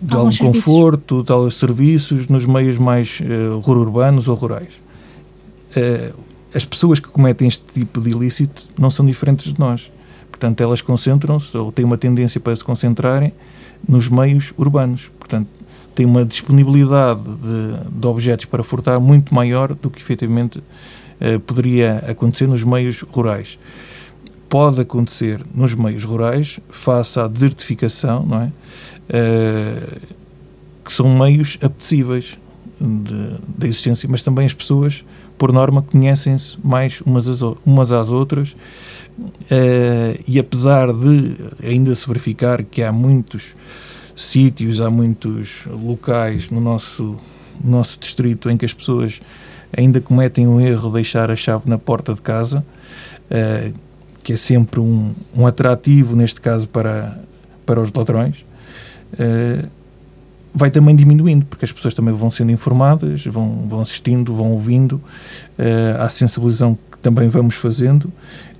de 0.00 0.14
algum 0.14 0.30
conforto, 0.30 1.22
de 1.22 1.32
alguns 1.32 1.54
serviços 1.54 2.28
nos 2.28 2.46
meios 2.46 2.78
mais 2.78 3.20
uh, 3.20 3.70
urbanos 3.70 4.28
ou 4.28 4.34
rurais. 4.34 4.74
Uh, 5.76 6.18
as 6.54 6.64
pessoas 6.64 6.98
que 6.98 7.08
cometem 7.08 7.46
este 7.46 7.64
tipo 7.72 8.00
de 8.00 8.10
ilícito 8.10 8.64
não 8.78 8.90
são 8.90 9.04
diferentes 9.04 9.52
de 9.52 9.58
nós. 9.58 9.90
Portanto, 10.30 10.60
elas 10.60 10.80
concentram-se 10.80 11.56
ou 11.56 11.72
têm 11.72 11.84
uma 11.84 11.98
tendência 11.98 12.40
para 12.40 12.54
se 12.54 12.62
concentrarem 12.62 13.32
nos 13.86 14.08
meios 14.08 14.52
urbanos. 14.56 15.10
Portanto, 15.18 15.48
tem 15.94 16.06
uma 16.06 16.24
disponibilidade 16.24 17.22
de, 17.22 17.90
de, 17.90 18.06
objetos 18.06 18.44
para 18.44 18.62
furtar 18.62 19.00
muito 19.00 19.34
maior 19.34 19.74
do 19.74 19.90
que 19.90 19.98
efetivamente 20.00 20.58
uh, 20.58 21.40
poderia 21.40 21.96
acontecer 22.08 22.46
nos 22.46 22.62
meios 22.62 23.02
rurais. 23.02 23.58
Pode 24.48 24.80
acontecer 24.80 25.44
nos 25.52 25.74
meios 25.74 26.04
rurais, 26.04 26.60
face 26.70 27.18
à 27.18 27.26
desertificação, 27.26 28.24
não 28.24 28.42
é? 28.42 28.52
Uh, 29.08 30.18
que 30.84 30.92
são 30.92 31.08
meios 31.18 31.58
apetecíveis 31.62 32.38
da 32.80 33.66
existência, 33.66 34.08
mas 34.08 34.22
também 34.22 34.46
as 34.46 34.54
pessoas, 34.54 35.04
por 35.36 35.52
norma, 35.52 35.82
conhecem-se 35.82 36.56
mais 36.62 37.00
umas 37.00 37.28
às, 37.28 37.42
umas 37.66 37.92
às 37.92 38.08
outras 38.08 38.52
uh, 38.52 40.22
e 40.26 40.38
apesar 40.38 40.92
de 40.92 41.36
ainda 41.62 41.94
se 41.94 42.06
verificar 42.06 42.62
que 42.62 42.82
há 42.82 42.92
muitos 42.92 43.56
sítios, 44.14 44.80
há 44.80 44.90
muitos 44.90 45.66
locais 45.66 46.50
no 46.50 46.60
nosso, 46.60 47.18
no 47.62 47.70
nosso 47.70 47.98
distrito 47.98 48.48
em 48.48 48.56
que 48.56 48.64
as 48.64 48.72
pessoas 48.72 49.20
ainda 49.76 50.00
cometem 50.00 50.46
o 50.46 50.60
erro 50.60 50.88
de 50.88 50.94
deixar 50.94 51.30
a 51.30 51.36
chave 51.36 51.68
na 51.68 51.78
porta 51.78 52.14
de 52.14 52.22
casa, 52.22 52.64
uh, 53.30 53.74
que 54.22 54.32
é 54.32 54.36
sempre 54.36 54.80
um, 54.80 55.14
um 55.34 55.46
atrativo, 55.46 56.14
neste 56.14 56.40
caso, 56.40 56.68
para, 56.68 57.20
para 57.66 57.80
os 57.80 57.92
ladrões. 57.92 58.47
Uh, 59.14 59.68
vai 60.52 60.70
também 60.70 60.96
diminuindo, 60.96 61.46
porque 61.46 61.64
as 61.64 61.72
pessoas 61.72 61.94
também 61.94 62.14
vão 62.14 62.30
sendo 62.30 62.50
informadas, 62.50 63.24
vão, 63.26 63.66
vão 63.68 63.80
assistindo, 63.80 64.34
vão 64.34 64.52
ouvindo, 64.52 64.94
uh, 65.58 66.02
à 66.02 66.08
sensibilização 66.08 66.76
que 66.90 66.98
também 66.98 67.28
vamos 67.28 67.54
fazendo 67.54 68.12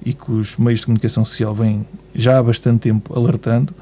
e 0.05 0.13
que 0.13 0.31
os 0.31 0.57
meios 0.57 0.81
de 0.81 0.87
comunicação 0.87 1.25
social 1.25 1.55
vêm 1.55 1.85
já 2.15 2.39
há 2.39 2.43
bastante 2.43 2.81
tempo 2.81 3.19
alertando. 3.19 3.75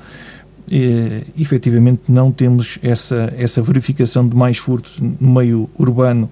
E, 0.69 1.23
efetivamente 1.39 2.03
não 2.09 2.33
temos 2.33 2.79
essa, 2.83 3.33
essa 3.37 3.63
verificação 3.63 4.29
de 4.29 4.35
mais 4.35 4.59
furtos 4.59 4.99
no 4.99 5.33
meio 5.33 5.71
urbano 5.79 6.29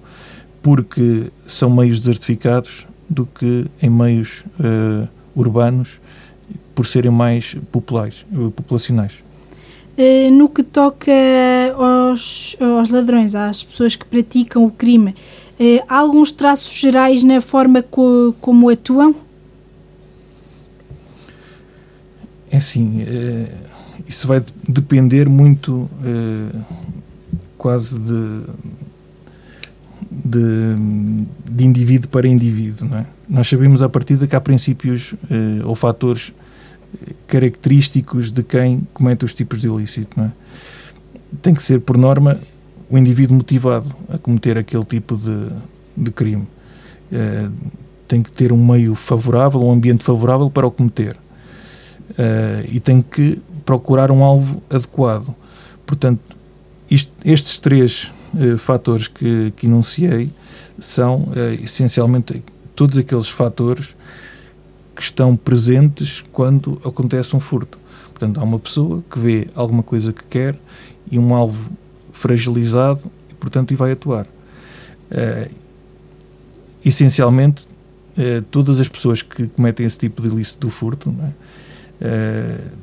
porque 0.61 1.31
são 1.47 1.69
meios 1.69 1.99
desertificados 1.99 2.85
do 3.09 3.25
que 3.25 3.67
em 3.81 3.89
meios 3.89 4.43
uh, 4.59 5.07
urbanos 5.35 6.01
por 6.73 6.85
serem 6.85 7.11
mais 7.11 7.55
populares, 7.71 8.25
populacionais. 8.55 9.13
Uh, 9.97 10.29
no 10.29 10.49
que 10.49 10.61
toca 10.61 11.09
aos, 11.77 12.57
aos 12.59 12.89
ladrões, 12.89 13.33
às 13.33 13.63
pessoas 13.63 13.95
que 13.95 14.03
praticam 14.03 14.65
o 14.65 14.69
crime, 14.69 15.11
uh, 15.11 15.85
há 15.87 15.99
alguns 15.99 16.33
traços 16.33 16.77
gerais 16.77 17.23
na 17.23 17.39
forma 17.39 17.81
co, 17.81 18.35
como 18.41 18.67
atuam? 18.69 19.15
É 22.51 22.57
assim, 22.57 23.03
uh, 23.03 23.57
isso 24.05 24.27
vai 24.27 24.43
depender 24.67 25.29
muito 25.29 25.89
quase 27.57 27.97
de, 27.97 28.41
de, 30.11 30.75
de, 31.49 31.63
indivíduo 31.63 32.09
para 32.09 32.27
indivíduo. 32.27 32.89
Não 32.89 32.97
é? 32.97 33.05
Nós 33.29 33.47
sabemos 33.47 33.81
a 33.81 33.87
partir 33.87 34.17
de 34.17 34.27
que 34.27 34.35
há 34.35 34.41
princípios 34.41 35.15
ou 35.63 35.73
fatores 35.73 36.33
característicos 37.27 38.31
de 38.31 38.43
quem 38.43 38.87
comete 38.93 39.25
os 39.25 39.33
tipos 39.33 39.61
de 39.61 39.67
ilícito. 39.67 40.19
É? 40.19 40.31
Tem 41.41 41.53
que 41.53 41.63
ser, 41.63 41.81
por 41.81 41.97
norma, 41.97 42.39
o 42.89 42.97
indivíduo 42.97 43.35
motivado 43.35 43.93
a 44.09 44.17
cometer 44.17 44.57
aquele 44.57 44.85
tipo 44.85 45.17
de, 45.17 45.49
de 45.97 46.11
crime. 46.11 46.47
Uh, 47.11 47.51
tem 48.07 48.21
que 48.21 48.31
ter 48.31 48.51
um 48.53 48.65
meio 48.65 48.95
favorável, 48.95 49.61
um 49.61 49.71
ambiente 49.71 50.03
favorável 50.03 50.49
para 50.49 50.67
o 50.67 50.71
cometer. 50.71 51.15
Uh, 52.11 52.69
e 52.71 52.79
tem 52.79 53.01
que 53.01 53.41
procurar 53.65 54.11
um 54.11 54.23
alvo 54.23 54.61
adequado. 54.69 55.33
Portanto, 55.85 56.21
isto, 56.89 57.11
estes 57.25 57.59
três 57.59 58.11
uh, 58.33 58.57
fatores 58.57 59.07
que, 59.07 59.51
que 59.55 59.65
enunciei 59.65 60.29
são 60.77 61.29
essencialmente 61.63 62.43
todos 62.75 62.97
aqueles 62.97 63.29
fatores 63.29 63.95
que 64.95 65.01
estão 65.01 65.35
presentes 65.35 66.23
quando 66.31 66.79
acontece 66.85 67.35
um 67.35 67.39
furto. 67.39 67.77
Portanto, 68.09 68.39
há 68.39 68.43
uma 68.43 68.59
pessoa 68.59 69.03
que 69.09 69.19
vê 69.19 69.47
alguma 69.53 69.83
coisa 69.83 70.13
que 70.13 70.23
quer 70.23 70.57
e 71.11 71.19
um 71.19 71.35
alvo 71.35 71.69
fragilizado 72.13 73.11
e, 73.29 73.33
portanto, 73.33 73.71
e 73.71 73.75
vai 73.75 73.91
atuar. 73.91 74.25
Uh, 75.11 75.53
essencialmente, 76.83 77.67
uh, 78.17 78.41
todas 78.49 78.79
as 78.79 78.87
pessoas 78.87 79.21
que 79.21 79.47
cometem 79.47 79.85
esse 79.85 79.99
tipo 79.99 80.21
de 80.21 80.29
ilícito 80.29 80.67
do 80.67 80.71
furto, 80.71 81.13
é? 82.01 82.71
uh, 82.71 82.77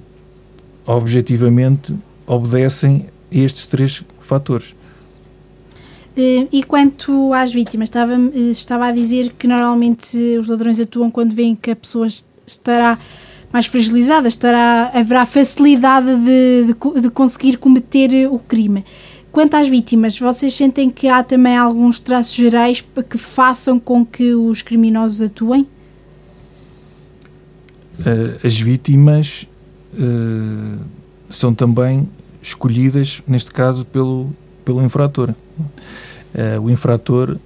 objetivamente, 0.85 1.95
obedecem 2.27 3.07
a 3.33 3.37
estes 3.37 3.67
três 3.67 4.05
fatores. 4.21 4.75
E 6.17 6.63
quanto 6.65 7.33
às 7.33 7.53
vítimas, 7.53 7.89
estava, 7.89 8.15
estava 8.35 8.87
a 8.87 8.93
dizer 8.93 9.33
que 9.39 9.47
normalmente 9.47 10.17
os 10.39 10.49
ladrões 10.49 10.79
atuam 10.79 11.11
quando 11.11 11.35
veem 11.35 11.55
que 11.55 11.71
a 11.71 11.77
pessoa 11.77 12.07
estará 12.47 12.99
mais 13.53 13.67
fragilizada, 13.67 14.29
estará, 14.29 14.91
haverá 14.95 15.27
facilidade 15.27 16.17
de, 16.17 16.67
de, 16.67 17.01
de 17.01 17.11
conseguir 17.11 17.59
cometer 17.59 18.27
o 18.31 18.39
crime. 18.39 18.85
Quanto 19.31 19.55
às 19.55 19.69
vítimas, 19.69 20.19
vocês 20.19 20.53
sentem 20.55 20.91
que 20.91 21.09
há 21.09 21.23
também 21.23 21.57
alguns 21.57 22.01
traços 22.01 22.35
gerais 22.35 22.85
que 23.09 23.17
façam 23.17 23.79
com 23.79 24.05
que 24.05 24.35
os 24.35 24.61
criminosos 24.61 25.23
atuem? 25.23 25.67
As 28.45 28.59
vítimas 28.59 29.47
uh, 29.95 30.79
são 31.29 31.55
também 31.55 32.09
escolhidas, 32.43 33.23
neste 33.27 33.51
caso, 33.51 33.87
pelo, 33.87 34.31
pelo 34.65 34.83
infrator. 34.83 35.31
Uh, 36.35 36.61
o 36.63 36.71
infrator 36.71 37.39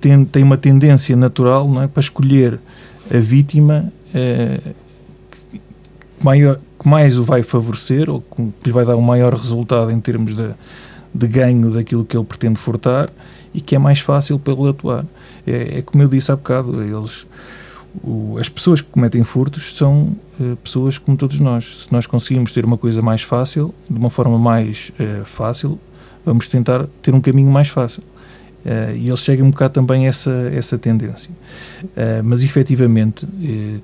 tem, 0.00 0.24
tem 0.24 0.42
uma 0.42 0.56
tendência 0.56 1.16
natural 1.16 1.68
não 1.68 1.82
é, 1.82 1.88
para 1.88 2.00
escolher 2.00 2.58
a 3.12 3.18
vítima 3.18 3.92
uh, 4.08 4.74
que, 5.50 5.60
maior, 6.20 6.58
que 6.78 6.88
mais 6.88 7.18
o 7.18 7.24
vai 7.24 7.42
favorecer 7.42 8.08
ou 8.08 8.20
que 8.20 8.52
lhe 8.64 8.72
vai 8.72 8.84
dar 8.84 8.96
um 8.96 9.02
maior 9.02 9.34
resultado 9.34 9.90
em 9.90 10.00
termos 10.00 10.36
de, 10.36 10.54
de 11.14 11.26
ganho 11.26 11.70
daquilo 11.70 12.04
que 12.04 12.16
ele 12.16 12.24
pretende 12.24 12.58
furtar 12.58 13.10
e 13.52 13.60
que 13.60 13.74
é 13.74 13.78
mais 13.78 14.00
fácil 14.00 14.38
para 14.38 14.52
ele 14.52 14.68
atuar. 14.68 15.04
É, 15.46 15.78
é 15.78 15.82
como 15.82 16.02
eu 16.02 16.08
disse 16.08 16.30
há 16.30 16.36
bocado, 16.36 16.82
eles, 16.82 17.26
o, 18.02 18.38
as 18.38 18.48
pessoas 18.48 18.80
que 18.80 18.88
cometem 18.88 19.24
furtos 19.24 19.76
são 19.76 20.16
uh, 20.38 20.56
pessoas 20.56 20.98
como 20.98 21.16
todos 21.16 21.40
nós. 21.40 21.84
Se 21.84 21.92
nós 21.92 22.06
conseguimos 22.06 22.52
ter 22.52 22.64
uma 22.64 22.78
coisa 22.78 23.02
mais 23.02 23.22
fácil, 23.22 23.74
de 23.88 23.98
uma 23.98 24.10
forma 24.10 24.38
mais 24.38 24.92
uh, 25.00 25.24
fácil, 25.24 25.78
vamos 26.24 26.48
tentar 26.48 26.86
ter 27.02 27.14
um 27.14 27.20
caminho 27.20 27.50
mais 27.50 27.68
fácil. 27.68 28.02
Uh, 28.64 28.94
e 28.94 29.08
eles 29.08 29.20
seguem 29.20 29.42
um 29.42 29.50
bocado 29.50 29.74
também 29.74 30.06
essa, 30.06 30.30
essa 30.54 30.78
tendência. 30.78 31.30
Uh, 31.82 32.22
mas 32.22 32.42
efetivamente, 32.42 33.24
uh, 33.24 33.80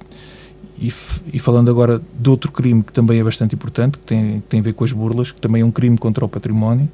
e, 0.79 0.93
e, 1.33 1.39
falando 1.39 1.71
agora 1.71 2.03
de 2.19 2.31
outro 2.31 2.53
crime 2.53 2.83
que 2.83 2.93
também 2.93 3.19
é 3.19 3.25
bastante 3.25 3.55
importante, 3.55 3.99
que 3.99 4.05
tem, 4.05 4.41
que 4.41 4.47
tem 4.49 4.61
a 4.61 4.63
ver 4.63 4.75
com 4.75 4.85
as 4.85 4.93
burlas, 4.93 5.33
que 5.33 5.41
também 5.41 5.63
é 5.63 5.65
um 5.65 5.71
crime 5.71 5.97
contra 5.97 6.23
o 6.23 6.29
património, 6.29 6.91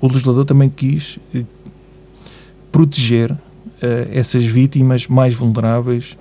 o 0.00 0.08
legislador 0.08 0.44
também 0.44 0.68
quis 0.68 1.20
proteger 2.72 3.38
essas 4.10 4.44
vítimas 4.44 5.06
mais 5.06 5.32
vulneráveis, 5.32 6.18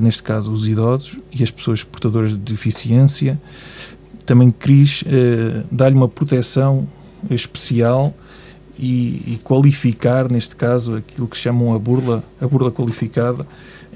neste 0.00 0.22
caso 0.22 0.52
os 0.52 0.64
idosos 0.68 1.18
e 1.32 1.42
as 1.42 1.50
pessoas 1.50 1.82
portadoras 1.82 2.30
de 2.30 2.38
deficiência, 2.38 3.38
também 4.26 4.50
quis 4.50 5.02
uh, 5.02 5.66
dar-lhe 5.70 5.96
uma 5.96 6.08
proteção 6.08 6.86
especial 7.30 8.14
e, 8.78 9.34
e, 9.34 9.40
qualificar, 9.44 10.30
neste 10.30 10.56
caso, 10.56 10.96
aquilo 10.96 11.28
que 11.28 11.36
chamam 11.36 11.74
a 11.74 11.78
burla, 11.78 12.24
a 12.40 12.46
burla 12.46 12.72
qualificada, 12.72 13.46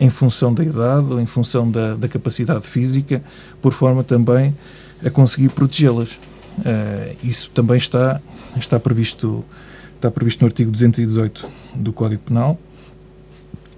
em 0.00 0.08
função 0.08 0.54
da 0.54 0.62
idade 0.62 1.12
ou 1.12 1.20
em 1.20 1.26
função 1.26 1.68
da, 1.68 1.96
da 1.96 2.08
capacidade 2.08 2.66
física, 2.66 3.22
por 3.60 3.72
forma 3.72 4.04
também 4.04 4.54
a 5.04 5.10
conseguir 5.10 5.48
protegê-las. 5.50 6.10
Uh, 6.58 7.16
isso 7.22 7.50
também 7.50 7.76
está, 7.76 8.20
está, 8.56 8.78
previsto, 8.78 9.44
está 9.96 10.10
previsto 10.10 10.40
no 10.40 10.46
artigo 10.46 10.70
218 10.70 11.48
do 11.74 11.92
Código 11.92 12.22
Penal 12.22 12.58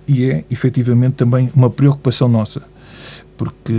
e 0.07 0.31
é 0.31 0.45
efetivamente 0.51 1.15
também 1.15 1.51
uma 1.55 1.71
preocupação 1.71 2.29
nossa 2.29 2.70
porque 3.41 3.73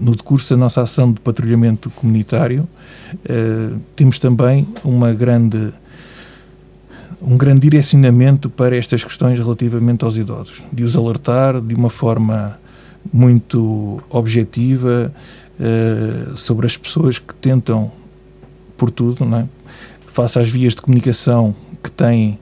no 0.00 0.14
decurso 0.14 0.50
da 0.50 0.56
nossa 0.56 0.80
ação 0.80 1.12
de 1.12 1.18
patrulhamento 1.18 1.90
comunitário 1.90 2.68
eh, 3.24 3.76
temos 3.96 4.20
também 4.20 4.68
uma 4.84 5.12
grande 5.12 5.74
um 7.20 7.36
grande 7.36 7.58
direcionamento 7.58 8.48
para 8.48 8.76
estas 8.76 9.02
questões 9.02 9.36
relativamente 9.36 10.04
aos 10.04 10.16
idosos, 10.16 10.62
de 10.72 10.84
os 10.84 10.94
alertar 10.94 11.60
de 11.60 11.74
uma 11.74 11.90
forma 11.90 12.56
muito 13.12 14.00
objetiva 14.08 15.12
eh, 15.58 16.30
sobre 16.36 16.64
as 16.64 16.76
pessoas 16.76 17.18
que 17.18 17.34
tentam, 17.34 17.90
por 18.76 18.92
tudo, 18.92 19.24
não 19.24 19.38
é? 19.38 19.48
face 20.06 20.38
às 20.38 20.48
vias 20.48 20.76
de 20.76 20.82
comunicação 20.82 21.52
que 21.82 21.90
têm, 21.90 22.38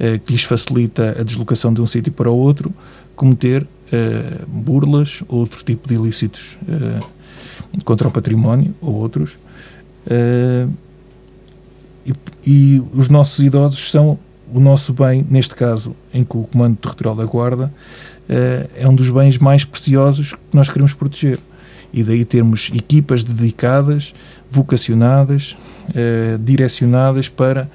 eh, 0.00 0.18
que 0.18 0.32
lhes 0.32 0.42
facilita 0.42 1.14
a 1.16 1.22
deslocação 1.22 1.72
de 1.72 1.80
um 1.80 1.86
sítio 1.86 2.12
para 2.12 2.28
o 2.28 2.36
outro, 2.36 2.74
cometer 3.14 3.64
uh, 3.92 4.46
burlas, 4.46 5.22
outro 5.28 5.64
tipo 5.64 5.88
de 5.88 5.94
ilícitos 5.94 6.56
uh, 6.62 7.82
contra 7.84 8.08
o 8.08 8.10
património 8.10 8.74
ou 8.80 8.94
outros, 8.94 9.38
uh, 10.06 10.70
e, 12.04 12.12
e, 12.46 12.82
os 12.94 13.08
nossos 13.08 13.44
idosos 13.44 13.90
são 13.90 14.18
o 14.52 14.60
nosso 14.60 14.92
bem, 14.92 15.26
neste 15.28 15.56
caso, 15.56 15.94
em 16.14 16.22
que 16.22 16.36
o 16.36 16.44
Comando 16.44 16.76
Territorial 16.76 17.16
da 17.16 17.24
Guarda 17.24 17.74
é 18.76 18.88
um 18.88 18.94
dos 18.94 19.10
bens 19.10 19.38
mais 19.38 19.64
preciosos 19.64 20.34
que 20.34 20.54
nós 20.56 20.68
queremos 20.68 20.92
proteger. 20.92 21.40
E 21.92 22.04
daí 22.04 22.24
termos 22.24 22.70
equipas 22.72 23.24
dedicadas, 23.24 24.14
vocacionadas, 24.48 25.56
direcionadas 26.44 27.28
para 27.28 27.68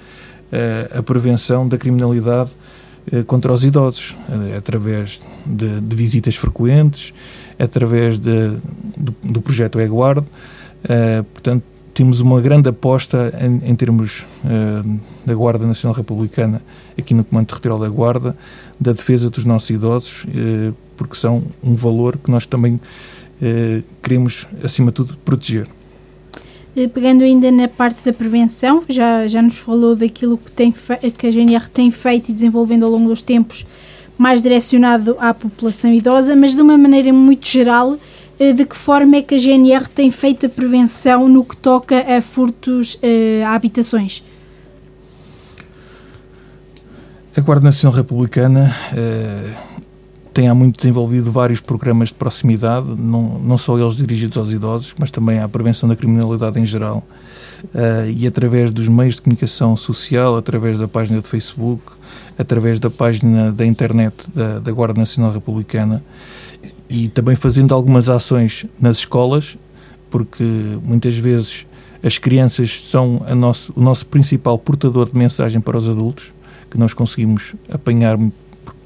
a 0.97 1.04
prevenção 1.04 1.67
da 1.67 1.78
criminalidade 1.78 2.52
contra 3.26 3.52
os 3.52 3.66
idosos, 3.66 4.16
através 4.58 5.22
de, 5.46 5.82
de, 5.82 5.96
visitas 5.96 6.36
frequentes, 6.36 7.14
através 7.58 8.20
de, 8.20 8.58
do, 8.96 9.16
do 9.24 9.42
projeto 9.42 9.80
E-Guard. 9.80 10.24
portanto, 11.34 11.64
temos 11.94 12.22
uma 12.22 12.40
grande 12.42 12.70
aposta 12.70 13.34
em, 13.40 13.70
em 13.72 13.76
termos 13.76 14.26
uh, 14.44 15.00
da 15.26 15.34
Guarda 15.36 15.66
Nacional 15.68 15.96
Republicana, 15.96 16.62
aqui 16.98 17.14
no 17.14 17.24
Comando 17.24 17.48
Territorial 17.48 17.80
da 17.80 17.90
Guarda, 17.90 18.38
da 18.80 18.94
defesa 18.94 19.30
dos 19.30 19.46
nossos 19.46 19.70
idosos, 19.70 20.24
uh, 20.24 20.76
porque 20.96 21.16
são 21.16 21.44
um 21.62 21.76
valor 21.76 22.18
que 22.18 22.32
nós 22.32 22.46
também 22.46 22.76
uh, 22.76 23.84
queremos, 24.02 24.48
acima 24.64 24.88
de 24.88 24.96
tudo, 24.96 25.18
proteger. 25.24 25.68
Pegando 26.94 27.24
ainda 27.24 27.52
na 27.52 27.68
parte 27.68 28.04
da 28.06 28.14
prevenção, 28.14 28.84
já, 28.88 29.28
já 29.28 29.42
nos 29.42 29.58
falou 29.58 29.94
daquilo 29.94 30.38
que, 30.38 30.50
tem 30.52 30.72
que 30.72 31.28
a 31.28 31.32
GNR 31.32 31.70
tem 31.70 31.92
feito 31.92 32.30
e 32.30 32.34
desenvolvendo 32.34 32.86
ao 32.86 32.92
longo 32.92 33.10
dos 33.10 33.22
tempos, 33.22 33.66
mais 34.18 34.42
direcionado 34.42 35.18
à 35.20 35.34
população 35.34 35.94
idosa, 35.94 36.34
mas 36.34 36.56
de 36.56 36.62
uma 36.62 36.78
maneira 36.78 37.12
muito 37.12 37.46
geral, 37.46 37.98
eh, 38.40 38.54
de 38.54 38.66
que 38.66 38.78
forma 38.78 39.18
é 39.18 39.22
que 39.22 39.36
a 39.36 39.38
GNR 39.38 39.90
tem 39.90 40.10
feito 40.12 40.46
a 40.46 40.50
prevenção 40.50 41.28
no 41.28 41.44
que 41.44 41.58
toca 41.58 41.96
a 42.00 42.22
furtos 42.22 42.96
uh, 42.96 43.46
a 43.46 43.54
habitações? 43.54 44.24
A 47.36 47.42
Guarda 47.42 47.66
Nacional 47.66 47.98
Republicana 47.98 48.76
tem 50.34 50.48
há 50.48 50.56
muito 50.56 50.78
desenvolvido 50.78 51.32
vários 51.32 51.60
programas 51.60 52.10
de 52.10 52.15
proximidade, 52.15 52.88
não, 52.98 53.39
não 53.39 53.58
só 53.58 53.78
eles 53.78 53.96
dirigidos 53.96 54.38
aos 54.38 54.52
idosos, 54.52 54.96
mas 54.98 55.12
também 55.12 55.39
à 55.39 55.50
prevenção 55.50 55.89
da 55.89 55.96
criminalidade 55.96 56.60
em 56.60 56.65
geral. 56.65 57.04
Uh, 57.65 58.10
e 58.10 58.26
através 58.26 58.72
dos 58.72 58.88
meios 58.88 59.15
de 59.15 59.22
comunicação 59.22 59.76
social, 59.78 60.36
através 60.36 60.80
da 60.80 60.88
página 60.88 61.22
de 61.22 61.30
Facebook, 61.30 61.84
através 62.38 62.80
da 62.80 62.89
página 62.89 63.52
da 63.52 63.65
internet 63.65 64.30
da, 64.34 64.60
da 64.60 64.72
Guarda 64.72 65.00
Nacional 65.00 65.32
Republicana, 65.32 66.04
e 66.89 67.08
também 67.10 67.36
fazendo 67.36 67.74
algumas 67.74 68.10
ações 68.10 68.65
nas 68.80 68.98
escolas, 68.98 69.58
porque 70.10 70.44
muitas 70.84 71.17
vezes 71.17 71.65
as 72.04 72.17
crianças 72.17 72.84
são 72.89 73.22
nosso, 73.36 73.74
o 73.76 73.82
nosso 73.82 74.06
principal 74.08 74.58
portador 74.58 75.10
de 75.10 75.17
mensagem 75.17 75.62
para 75.62 75.78
os 75.78 75.88
adultos, 75.88 76.34
que 76.70 76.78
nós 76.78 76.94
conseguimos 76.94 77.54
apanhar 77.70 78.17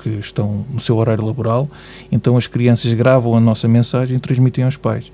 porque 0.06 0.20
estão 0.20 0.64
no 0.72 0.80
seu 0.80 0.98
horário 0.98 1.26
laboral, 1.26 1.68
então 2.12 2.38
as 2.38 2.46
crianças 2.46 2.94
gravam 2.94 3.36
a 3.36 3.40
nossa 3.40 3.68
mensagem 3.68 4.18
e 4.18 4.20
transmitem 4.20 4.64
aos 4.64 4.78
pais. 4.78 5.12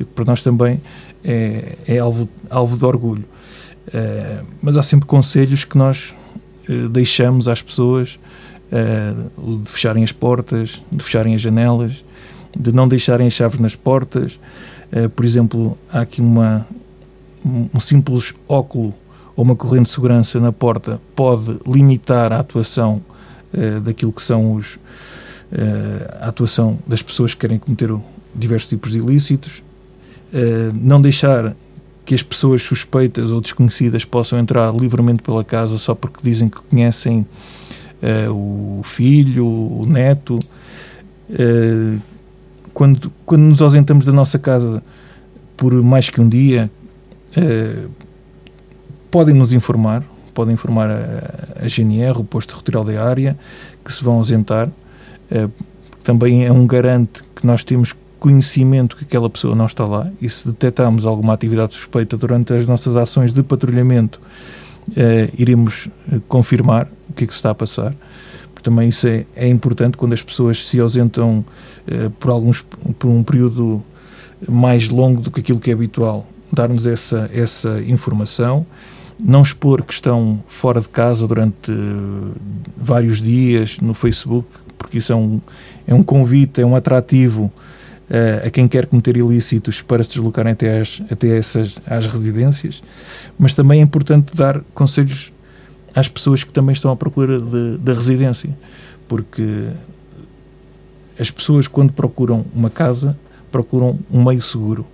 E 0.00 0.04
para 0.04 0.24
nós 0.24 0.42
também 0.42 0.82
é, 1.24 1.76
é 1.86 1.98
alvo, 1.98 2.28
alvo 2.50 2.76
de 2.76 2.84
orgulho. 2.84 3.24
Uh, 3.88 4.44
mas 4.60 4.76
há 4.76 4.82
sempre 4.82 5.06
conselhos 5.06 5.64
que 5.64 5.78
nós 5.78 6.14
uh, 6.68 6.88
deixamos 6.88 7.46
às 7.46 7.62
pessoas 7.62 8.18
uh, 8.72 9.60
de 9.60 9.70
fecharem 9.70 10.02
as 10.02 10.10
portas, 10.10 10.82
de 10.90 11.04
fecharem 11.04 11.34
as 11.36 11.40
janelas, 11.40 12.04
de 12.56 12.72
não 12.72 12.88
deixarem 12.88 13.28
as 13.28 13.32
chaves 13.32 13.60
nas 13.60 13.76
portas. 13.76 14.38
Por 15.16 15.24
exemplo, 15.24 15.78
há 15.90 16.00
aqui 16.02 16.20
uma, 16.20 16.66
um 17.42 17.80
simples 17.80 18.34
óculo 18.46 18.94
ou 19.34 19.42
uma 19.42 19.56
corrente 19.56 19.84
de 19.84 19.88
segurança 19.88 20.38
na 20.38 20.52
porta 20.52 21.00
pode 21.16 21.58
limitar 21.66 22.30
a 22.30 22.40
atuação 22.40 23.00
uh, 23.54 23.80
daquilo 23.80 24.12
que 24.12 24.22
são 24.22 24.52
os 24.52 24.74
uh, 24.74 24.78
a 26.20 26.28
atuação 26.28 26.78
das 26.86 27.02
pessoas 27.02 27.34
que 27.34 27.40
querem 27.40 27.58
cometer 27.58 27.90
diversos 28.34 28.68
tipos 28.68 28.90
de 28.90 28.98
ilícitos. 28.98 29.62
não 30.74 31.02
deixar 31.02 31.54
que 32.04 32.14
as 32.14 32.22
pessoas 32.22 32.62
suspeitas 32.62 33.30
ou 33.30 33.42
desconhecidas 33.42 34.06
possam 34.06 34.38
entrar 34.38 34.74
livremente 34.74 35.22
pela 35.22 35.44
casa 35.44 35.76
só 35.76 35.94
porque 35.94 36.20
dizem 36.22 36.48
que 36.48 36.58
conhecem 36.58 37.26
o 38.30 38.80
filho, 38.82 39.46
o 39.46 39.84
neto, 39.86 40.38
quando, 42.72 43.12
quando 43.26 43.42
nos 43.42 43.60
ausentamos 43.60 44.06
da 44.06 44.12
nossa 44.12 44.38
casa 44.38 44.82
por 45.58 45.74
mais 45.82 46.08
que 46.08 46.18
um 46.18 46.28
dia, 46.28 46.70
podem 49.10 49.34
nos 49.34 49.52
informar, 49.52 50.02
podem 50.32 50.54
informar 50.54 50.90
a, 50.90 51.64
a, 51.64 51.68
GNR, 51.68 52.18
o 52.18 52.24
posto 52.24 52.50
territorial 52.50 52.84
da 52.84 53.08
área, 53.08 53.38
que 53.84 53.92
se 53.92 54.02
vão 54.02 54.14
ausentar. 54.14 54.68
Uh, 55.30 55.50
também 56.02 56.44
é 56.44 56.52
um 56.52 56.66
garante 56.66 57.22
que 57.34 57.46
nós 57.46 57.62
temos 57.62 57.94
conhecimento 58.18 58.96
que 58.96 59.04
aquela 59.04 59.28
pessoa 59.28 59.54
não 59.54 59.66
está 59.66 59.84
lá 59.84 60.10
e 60.20 60.28
se 60.28 60.46
detectarmos 60.46 61.06
alguma 61.06 61.32
atividade 61.32 61.74
suspeita 61.74 62.16
durante 62.16 62.52
as 62.52 62.66
nossas 62.66 62.96
ações 62.96 63.32
de 63.32 63.42
patrulhamento, 63.42 64.20
uh, 64.90 64.92
iremos 65.38 65.88
confirmar 66.28 66.88
o 67.08 67.12
que 67.12 67.24
é 67.24 67.26
que 67.26 67.32
se 67.32 67.38
está 67.38 67.50
a 67.50 67.54
passar 67.54 67.94
também 68.62 68.88
isso 68.88 69.06
é, 69.06 69.26
é 69.34 69.48
importante 69.48 69.96
quando 69.96 70.12
as 70.12 70.22
pessoas 70.22 70.68
se 70.68 70.78
ausentam 70.78 71.44
uh, 71.90 72.10
por, 72.10 72.30
alguns, 72.30 72.64
por 72.98 73.08
um 73.08 73.22
período 73.22 73.82
mais 74.48 74.88
longo 74.88 75.20
do 75.20 75.30
que 75.30 75.40
aquilo 75.40 75.58
que 75.58 75.70
é 75.70 75.74
habitual, 75.74 76.26
dar-nos 76.52 76.86
essa, 76.86 77.28
essa 77.32 77.80
informação, 77.86 78.64
não 79.22 79.42
expor 79.42 79.82
que 79.84 79.92
estão 79.92 80.42
fora 80.48 80.80
de 80.80 80.88
casa 80.88 81.26
durante 81.26 81.70
uh, 81.70 82.34
vários 82.76 83.22
dias 83.22 83.78
no 83.78 83.94
Facebook, 83.94 84.48
porque 84.76 84.98
isso 84.98 85.12
é 85.12 85.16
um, 85.16 85.40
é 85.86 85.94
um 85.94 86.02
convite, 86.02 86.60
é 86.60 86.66
um 86.66 86.74
atrativo 86.74 87.44
uh, 87.44 88.46
a 88.46 88.50
quem 88.50 88.66
quer 88.66 88.86
cometer 88.86 89.16
ilícitos 89.16 89.80
para 89.80 90.02
se 90.02 90.10
deslocarem 90.10 90.52
até, 90.52 90.80
as, 90.80 91.00
até 91.10 91.36
essas 91.36 91.76
às 91.86 92.06
residências, 92.06 92.82
mas 93.38 93.54
também 93.54 93.78
é 93.78 93.82
importante 93.82 94.34
dar 94.34 94.60
conselhos 94.74 95.32
às 95.94 96.08
pessoas 96.08 96.42
que 96.42 96.52
também 96.52 96.72
estão 96.72 96.90
à 96.90 96.96
procura 96.96 97.38
da 97.78 97.94
residência, 97.94 98.50
porque 99.06 99.68
as 101.18 101.30
pessoas 101.30 101.68
quando 101.68 101.92
procuram 101.92 102.44
uma 102.52 102.70
casa 102.70 103.16
procuram 103.52 103.98
um 104.10 104.24
meio 104.24 104.40
seguro 104.42 104.86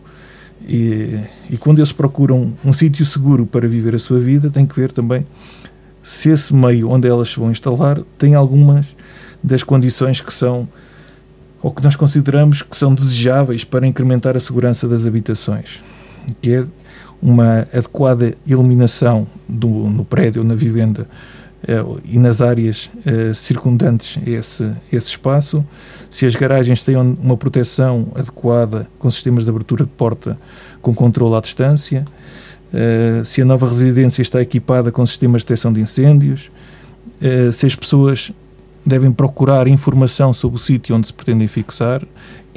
e, 0.67 1.21
e 1.51 1.57
quando 1.57 1.79
eles 1.79 1.93
procuram 1.93 2.53
um 2.65 2.73
sítio 2.73 3.05
seguro 3.05 3.47
para 3.47 3.69
viver 3.69 3.95
a 3.95 3.99
sua 3.99 4.21
vida 4.21 4.51
tem 4.51 4.67
que 4.67 4.75
ver 4.75 4.93
também 4.93 5.27
se 6.03 6.31
esse 6.31 6.55
meio 6.55 6.91
onde 6.91 7.07
elas 7.07 7.29
se 7.29 7.39
vão 7.39 7.51
instalar 7.51 8.01
tem 8.19 8.35
algumas 8.35 8.97
das 9.43 9.63
condições 9.63 10.21
que 10.21 10.33
são 10.33 10.69
ou 11.63 11.73
que 11.73 11.83
nós 11.83 11.97
consideramos 11.97 12.63
que 12.63 12.77
são 12.77 12.95
desejáveis 12.95 13.65
para 13.65 13.87
incrementar 13.87 14.37
a 14.37 14.41
segurança 14.41 14.87
das 14.87 15.07
habitações, 15.07 15.81
que 16.41 16.55
é 16.55 16.65
uma 17.21 17.67
adequada 17.75 18.33
iluminação 18.47 19.27
do, 19.49 19.69
no 19.69 20.05
prédio, 20.05 20.45
na 20.45 20.55
vivenda 20.55 21.09
e 22.05 22.19
nas 22.19 22.41
áreas 22.41 22.89
eh, 23.05 23.35
circundantes 23.35 24.19
esse, 24.27 24.73
esse 24.93 25.09
espaço, 25.09 25.65
se 26.11 26.25
as 26.25 26.35
garagens 26.35 26.85
têm 26.85 26.97
uma 26.97 27.37
proteção 27.37 28.09
adequada 28.15 28.89
com 28.99 29.11
sistemas 29.11 29.45
de 29.45 29.51
abertura 29.51 29.85
de 29.85 29.91
porta 29.91 30.37
com 30.81 30.95
controle 30.95 31.35
à 31.35 31.41
distância, 31.41 32.05
eh, 32.73 33.23
se 33.25 33.43
a 33.43 33.45
nova 33.45 33.67
residência 33.67 34.23
está 34.23 34.41
equipada 34.41 34.93
com 34.93 35.05
sistemas 35.05 35.43
de 35.43 35.47
detecção 35.47 35.73
de 35.73 35.81
incêndios, 35.81 36.51
se 37.53 37.67
as 37.67 37.75
pessoas 37.75 38.31
devem 38.85 39.13
procurar 39.13 39.69
informação 39.69 40.33
sobre 40.33 40.57
o 40.57 40.61
sítio 40.61 40.97
onde 40.97 41.07
se 41.07 41.13
pretendem 41.13 41.47
fixar 41.49 42.03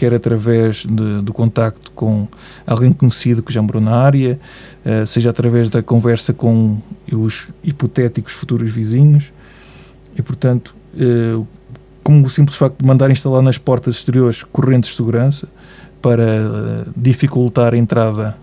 quer 0.02 0.16
através 0.16 0.78
de, 0.78 1.22
do 1.22 1.32
contacto 1.32 1.92
com 1.92 2.28
alguém 2.66 2.92
conhecido 2.92 3.44
que 3.44 3.54
já 3.54 3.62
morou 3.62 3.80
na 3.80 3.96
área, 3.96 4.40
uh, 4.84 5.06
seja 5.06 5.30
através 5.30 5.70
da 5.70 5.84
conversa 5.84 6.34
com 6.34 6.82
os 7.12 7.50
hipotéticos 7.64 8.34
futuros 8.34 8.72
vizinhos. 8.72 9.32
E, 10.18 10.22
portanto, 10.24 10.74
uh, 10.96 11.46
como 12.04 12.26
o 12.26 12.30
simples 12.32 12.58
facto 12.58 12.80
de 12.80 12.86
mandar 12.86 13.12
instalar 13.12 13.44
nas 13.44 13.60
portas 13.60 13.94
exteriores 13.94 14.42
correntes 14.44 14.90
de 14.90 14.96
segurança 14.96 15.48
para 16.02 16.24
uh, 16.24 16.92
dificultar 16.98 17.76
a 17.76 17.78
entrada 17.78 18.36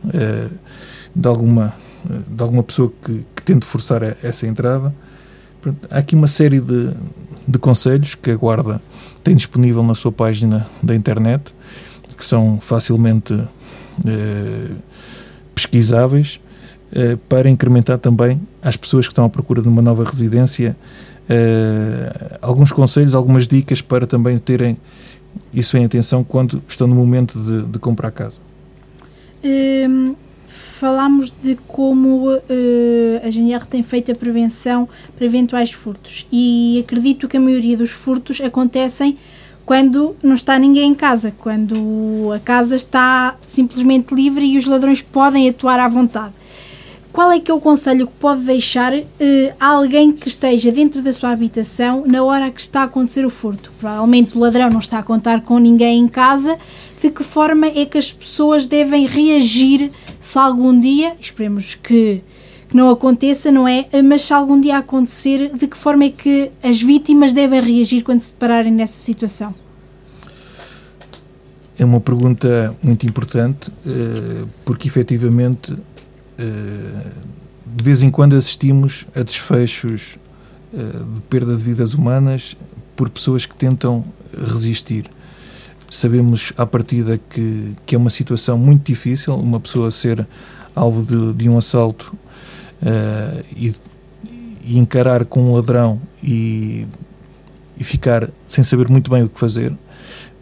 de, 1.12 1.27
alguma, 1.27 1.75
de 2.05 2.41
alguma 2.41 2.62
pessoa 2.62 2.93
que, 3.05 3.27
que 3.35 3.43
tente 3.43 3.67
forçar 3.67 4.05
a, 4.05 4.14
essa 4.23 4.47
entrada. 4.47 4.95
Há 5.91 5.99
aqui 5.99 6.14
uma 6.14 6.29
série 6.29 6.61
de, 6.61 6.95
de 7.49 7.59
conselhos 7.59 8.15
que 8.15 8.31
a 8.31 8.37
Guarda 8.37 8.81
tem 9.25 9.35
disponível 9.35 9.83
na 9.83 9.95
sua 9.95 10.13
página 10.13 10.69
da 10.83 10.95
internet, 10.95 11.55
que 12.17 12.25
são 12.25 12.61
facilmente 12.61 13.33
eh, 14.07 14.71
pesquisáveis, 15.55 16.39
eh, 16.93 17.17
para 17.29 17.49
incrementar 17.49 17.99
também 17.99 18.41
às 18.63 18.77
pessoas 18.77 19.07
que 19.07 19.13
estão 19.13 19.25
à 19.25 19.31
procura 19.31 19.63
de 19.63 19.69
uma 19.69 19.81
nova 19.81 20.05
residência 20.05 20.77
eh, 21.29 22.39
alguns 22.43 22.71
conselhos, 22.71 23.15
algumas 23.15 23.49
dicas 23.49 23.81
para 23.81 24.07
também 24.07 24.39
terem 24.39 24.77
isso 25.53 25.77
em 25.77 25.85
atenção 25.85 26.23
quando 26.23 26.63
estão 26.69 26.87
no 26.87 26.95
momento 26.95 27.39
de, 27.39 27.63
de 27.63 27.79
comprar 27.79 28.11
casa. 28.11 28.39
Um 29.43 30.15
falámos 30.79 31.31
de 31.31 31.57
como 31.67 32.33
uh, 32.33 32.41
a 33.25 33.31
GNR 33.31 33.67
tem 33.67 33.83
feito 33.83 34.12
a 34.12 34.14
prevenção 34.14 34.88
para 35.17 35.27
eventuais 35.27 35.73
furtos 35.73 36.27
e 36.33 36.83
acredito 36.85 37.27
que 37.27 37.37
a 37.37 37.41
maioria 37.41 37.77
dos 37.77 37.91
furtos 37.91 38.41
acontecem 38.41 39.19
quando 39.67 40.17
não 40.23 40.35
está 40.35 40.59
ninguém 40.59 40.93
em 40.93 40.95
casa, 40.95 41.35
quando 41.38 42.33
a 42.35 42.38
casa 42.38 42.75
está 42.75 43.37
simplesmente 43.47 44.14
livre 44.14 44.45
e 44.45 44.57
os 44.57 44.64
ladrões 44.64 45.03
podem 45.03 45.49
atuar 45.49 45.79
à 45.79 45.88
vontade. 45.88 46.33
Qual 47.12 47.33
é 47.33 47.41
que 47.41 47.51
é 47.51 47.55
o 47.55 47.61
conselho 47.61 48.07
que 48.07 48.12
pode 48.14 48.43
deixar 48.43 48.95
uh, 48.95 49.05
a 49.59 49.67
alguém 49.67 50.12
que 50.12 50.29
esteja 50.29 50.71
dentro 50.71 51.03
da 51.03 51.12
sua 51.12 51.31
habitação 51.31 52.05
na 52.07 52.23
hora 52.23 52.51
que 52.51 52.61
está 52.61 52.83
a 52.83 52.85
acontecer 52.85 53.27
o 53.27 53.31
furto? 53.31 53.73
Provavelmente 53.81 54.37
o 54.37 54.41
ladrão 54.41 54.71
não 54.71 54.79
está 54.79 55.01
a 55.01 55.03
contar 55.03 55.43
com 55.43 55.59
ninguém 55.59 55.99
em 55.99 56.07
casa. 56.09 56.57
De 57.01 57.11
que 57.11 57.23
forma 57.23 57.67
é 57.67 57.87
que 57.87 57.97
as 57.97 58.13
pessoas 58.13 58.65
devem 58.65 59.07
reagir 59.07 59.91
se 60.21 60.39
algum 60.39 60.79
dia, 60.79 61.15
esperemos 61.21 61.75
que, 61.77 62.23
que 62.69 62.77
não 62.77 62.91
aconteça, 62.91 63.53
não 63.53 63.69
é? 63.69 63.87
Mas 64.03 64.23
se 64.23 64.35
algum 64.35 64.61
dia 64.61 64.79
acontecer, 64.79 65.53
de 65.57 65.67
que 65.67 65.77
forma 65.77 66.05
é 66.05 66.11
que 66.11 66.51
as 66.63 66.83
vítimas 66.83 67.33
devem 67.33 67.61
reagir 67.61 68.03
quando 68.03 68.21
se 68.21 68.33
depararem 68.33 68.73
nessa 68.73 68.99
situação? 68.99 69.55
É 71.79 71.85
uma 71.85 72.01
pergunta 72.01 72.75
muito 72.83 73.07
importante, 73.07 73.71
eh, 73.87 74.45
porque 74.65 74.89
efetivamente 74.89 75.73
eh, 76.37 77.13
de 77.77 77.85
vez 77.85 78.03
em 78.03 78.11
quando 78.11 78.35
assistimos 78.35 79.07
a 79.15 79.23
desfechos 79.23 80.19
eh, 80.73 80.79
de 81.15 81.21
perda 81.23 81.57
de 81.57 81.65
vidas 81.65 81.95
humanas 81.95 82.57
por 82.97 83.09
pessoas 83.09 83.47
que 83.47 83.55
tentam 83.55 84.05
resistir. 84.33 85.09
Sabemos 85.90 86.53
à 86.57 86.66
partida 86.66 87.18
que, 87.31 87.74
que 87.87 87.94
é 87.94 87.98
uma 87.98 88.11
situação 88.11 88.59
muito 88.59 88.85
difícil, 88.85 89.35
uma 89.35 89.59
pessoa 89.59 89.90
ser 89.90 90.27
alvo 90.74 91.03
de, 91.03 91.33
de 91.33 91.48
um 91.48 91.57
assalto 91.57 92.14
uh, 92.83 93.44
e, 93.57 93.74
e, 94.64 94.79
encarar 94.79 95.24
com 95.24 95.51
um 95.51 95.55
ladrão 95.55 96.01
e, 96.22 96.87
e, 97.79 97.85
ficar 97.85 98.29
sem 98.46 98.62
saber 98.62 98.88
muito 98.88 99.11
bem 99.11 99.22
o 99.22 99.29
que 99.29 99.40
fazer, 99.40 99.72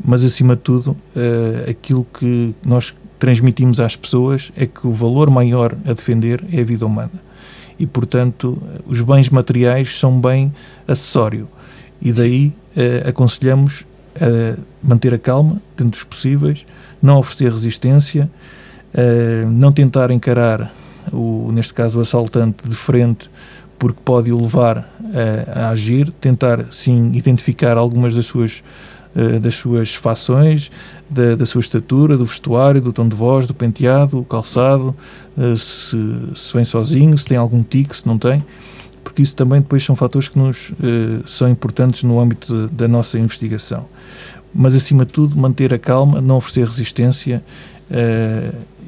mas 0.05 0.25
acima 0.25 0.57
de 0.57 0.63
tudo, 0.63 0.91
uh, 0.91 1.71
aquilo 1.71 2.07
que 2.19 2.55
nós 2.65 2.95
transmitimos 3.19 3.81
às 3.81 3.97
pessoas 3.97 4.51
é 4.57 4.67
que 4.67 4.87
o 4.87 4.93
valor 4.93 5.31
maior 5.31 5.77
a 5.85 5.93
defender 5.93 6.45
é 6.53 6.61
a 6.61 6.65
vida 6.65 6.85
humana. 6.85 7.25
E, 7.79 7.87
portanto, 7.87 8.61
os 8.87 9.01
bens 9.03 9.29
materiais 9.29 9.99
são 9.99 10.19
bem 10.19 10.53
acessório. 10.89 11.49
E 12.01 12.13
daí 12.13 12.53
eh, 12.75 13.05
aconselhamos 13.07 13.85
a 14.21 14.59
manter 14.83 15.15
a 15.15 15.19
calma 15.19 15.61
dentro 15.77 15.93
dos 15.93 16.05
possíveis, 16.05 16.67
não 17.03 17.19
oferecer 17.19 17.53
resistência, 17.53 18.31
não 19.51 19.71
tentar 19.71 20.11
encarar, 20.11 20.73
o, 21.13 21.51
neste 21.53 21.75
caso, 21.75 21.99
o 21.99 22.03
assaltante 22.03 22.67
de 22.67 22.75
frente 22.75 23.31
porque 23.79 24.01
pode 24.03 24.33
o 24.33 24.41
levar 24.41 24.91
a, 25.55 25.69
agir, 25.69 26.11
tentar 26.21 26.73
sim 26.73 27.11
identificar 27.13 27.77
algumas 27.77 28.15
das 28.15 28.25
suas 28.25 28.63
eh, 29.17 29.39
das 29.39 29.55
suas 29.55 29.95
fações, 29.95 30.71
da, 31.09 31.35
da, 31.37 31.47
sua 31.47 31.63
estatura, 31.63 32.19
do 32.19 32.27
vestuário, 32.27 32.83
do 32.83 32.93
tom 32.93 33.09
de 33.09 33.17
voz, 33.17 33.47
do 33.47 33.55
penteado, 33.55 34.19
o 34.19 34.25
calçado, 34.25 34.95
eh, 35.39 35.55
se, 35.57 35.97
se 36.37 36.53
vem 36.53 36.67
sozinho, 36.67 37.17
se 37.17 37.25
tem 37.25 37.39
algum 37.39 37.63
tique, 37.63 37.97
se 37.97 38.07
não 38.07 38.19
tem, 38.19 38.45
porque 39.07 39.23
isso 39.23 39.37
também 39.37 39.61
depois 39.61 39.85
são 39.85 39.95
fatores 39.95 40.29
que 40.29 40.37
nos 40.37 40.73
eh, 40.83 41.23
são 41.29 41.49
importantes 41.49 42.03
no 42.03 42.19
âmbito 42.19 42.67
de, 42.67 42.75
da 42.75 42.89
nossa 42.89 43.17
investigação. 43.17 43.87
Mas 44.53 44.75
acima 44.75 45.07
de 45.07 45.13
tudo, 45.13 45.39
manter 45.39 45.73
a 45.73 45.79
calma, 45.79 46.21
não 46.21 46.39
oferecer 46.39 46.67
resistência 46.67 47.45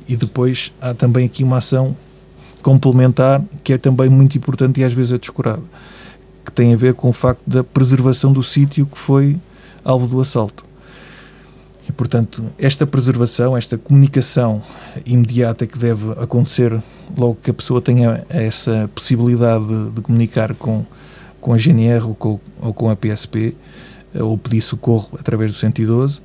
e 0.08 0.16
depois 0.16 0.72
há 0.80 0.92
também 0.92 1.26
aqui 1.26 1.44
uma 1.44 1.58
ação 1.58 1.96
complementar 2.62 3.40
que 3.62 3.74
é 3.74 3.78
também 3.78 4.08
muito 4.08 4.36
importante 4.36 4.80
e 4.80 4.84
às 4.84 4.92
vezes 4.92 5.12
é 5.12 5.18
descurada, 5.18 5.62
que 6.44 6.50
tem 6.50 6.74
a 6.74 6.76
ver 6.76 6.94
com 6.94 7.10
o 7.10 7.12
facto 7.12 7.42
da 7.46 7.62
preservação 7.62 8.32
do 8.32 8.42
sítio 8.42 8.86
que 8.86 8.98
foi 8.98 9.36
alvo 9.84 10.08
do 10.08 10.20
assalto. 10.20 10.64
Portanto, 11.98 12.44
esta 12.56 12.86
preservação, 12.86 13.56
esta 13.56 13.76
comunicação 13.76 14.62
imediata 15.04 15.66
que 15.66 15.76
deve 15.76 16.12
acontecer 16.12 16.80
logo 17.16 17.38
que 17.42 17.50
a 17.50 17.54
pessoa 17.54 17.82
tenha 17.82 18.24
essa 18.28 18.88
possibilidade 18.94 19.66
de, 19.66 19.90
de 19.90 20.00
comunicar 20.00 20.54
com, 20.54 20.86
com 21.40 21.52
a 21.52 21.58
GNR 21.58 22.04
ou 22.04 22.14
com, 22.14 22.38
ou 22.60 22.72
com 22.72 22.88
a 22.88 22.94
PSP, 22.94 23.56
ou 24.14 24.38
pedir 24.38 24.60
socorro 24.60 25.10
através 25.18 25.50
do 25.50 25.56
112, 25.56 26.20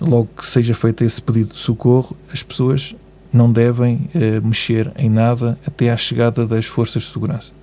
logo 0.00 0.28
que 0.36 0.44
seja 0.44 0.74
feito 0.74 1.04
esse 1.04 1.22
pedido 1.22 1.52
de 1.52 1.58
socorro, 1.58 2.16
as 2.32 2.42
pessoas 2.42 2.92
não 3.32 3.52
devem 3.52 4.10
eh, 4.12 4.40
mexer 4.40 4.90
em 4.96 5.08
nada 5.08 5.56
até 5.64 5.92
à 5.92 5.96
chegada 5.96 6.44
das 6.44 6.66
forças 6.66 7.04
de 7.04 7.12
segurança. 7.12 7.54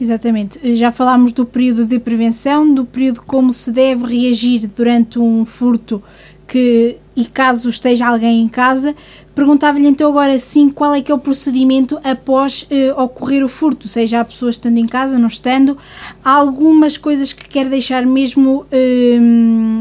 Exatamente. 0.00 0.76
Já 0.76 0.90
falámos 0.90 1.30
do 1.30 1.44
período 1.44 1.84
de 1.84 1.98
prevenção, 1.98 2.72
do 2.72 2.86
período 2.86 3.20
como 3.20 3.52
se 3.52 3.70
deve 3.70 4.06
reagir 4.06 4.66
durante 4.74 5.18
um 5.18 5.44
furto 5.44 6.02
que, 6.50 6.96
e 7.14 7.26
caso 7.26 7.70
esteja 7.70 8.08
alguém 8.08 8.42
em 8.42 8.48
casa. 8.48 8.96
Perguntava-lhe 9.36 9.86
então 9.86 10.10
agora 10.10 10.36
sim 10.36 10.68
qual 10.68 10.92
é 10.92 11.00
que 11.00 11.12
é 11.12 11.14
o 11.14 11.18
procedimento 11.18 12.00
após 12.02 12.66
eh, 12.68 12.92
ocorrer 12.94 13.44
o 13.44 13.48
furto, 13.48 13.86
seja 13.86 14.18
a 14.18 14.24
pessoa 14.24 14.50
estando 14.50 14.78
em 14.78 14.86
casa, 14.86 15.16
não 15.16 15.28
estando. 15.28 15.78
Há 16.24 16.32
algumas 16.32 16.98
coisas 16.98 17.32
que 17.32 17.48
quer 17.48 17.68
deixar 17.68 18.04
mesmo 18.04 18.66
eh, 18.72 19.16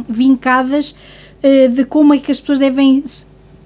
vincadas 0.07 0.93
eh, 1.41 1.69
de 1.69 1.85
como 1.85 2.13
é 2.13 2.19
que 2.19 2.29
as 2.29 2.39
pessoas 2.39 2.59
devem 2.59 3.03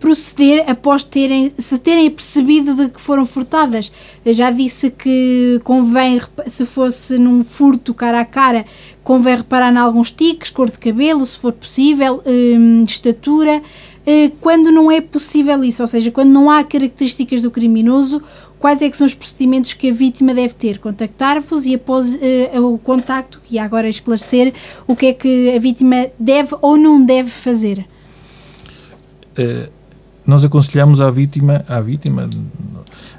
proceder 0.03 0.69
após 0.69 1.05
terem, 1.05 1.53
se 1.57 1.79
terem 1.79 2.11
percebido 2.11 2.75
de 2.75 2.89
que 2.89 2.99
foram 2.99 3.25
furtadas. 3.25 3.89
Eu 4.25 4.33
já 4.33 4.51
disse 4.51 4.91
que 4.91 5.61
convém, 5.63 6.19
se 6.45 6.65
fosse 6.65 7.17
num 7.17 7.41
furto 7.41 7.93
cara 7.93 8.19
a 8.19 8.25
cara, 8.25 8.65
convém 9.01 9.37
reparar 9.37 9.71
em 9.71 9.77
alguns 9.77 10.11
tiques, 10.11 10.49
cor 10.49 10.69
de 10.69 10.77
cabelo, 10.77 11.25
se 11.25 11.37
for 11.37 11.53
possível, 11.53 12.21
hum, 12.25 12.83
estatura. 12.83 13.61
Eh, 14.05 14.29
quando 14.41 14.73
não 14.73 14.91
é 14.91 14.99
possível 14.99 15.63
isso, 15.63 15.81
ou 15.81 15.87
seja, 15.87 16.11
quando 16.11 16.31
não 16.31 16.51
há 16.51 16.65
características 16.65 17.41
do 17.41 17.49
criminoso, 17.49 18.21
quais 18.59 18.81
é 18.81 18.89
que 18.89 18.97
são 18.97 19.07
os 19.07 19.13
procedimentos 19.13 19.71
que 19.71 19.89
a 19.89 19.93
vítima 19.93 20.33
deve 20.33 20.53
ter? 20.53 20.79
Contactar-vos 20.79 21.65
e 21.65 21.75
após 21.75 22.15
uh, 22.15 22.73
o 22.73 22.77
contacto, 22.77 23.39
e 23.49 23.57
agora 23.57 23.87
esclarecer 23.87 24.53
o 24.85 24.97
que 24.97 25.05
é 25.05 25.13
que 25.13 25.55
a 25.55 25.59
vítima 25.59 26.07
deve 26.19 26.57
ou 26.61 26.75
não 26.75 27.01
deve 27.01 27.29
fazer. 27.29 27.85
Uh 29.39 29.72
nós 30.25 30.43
aconselhamos 30.45 31.01
à 31.01 31.11
vítima, 31.11 31.63
à 31.67 31.81
vítima, 31.81 32.29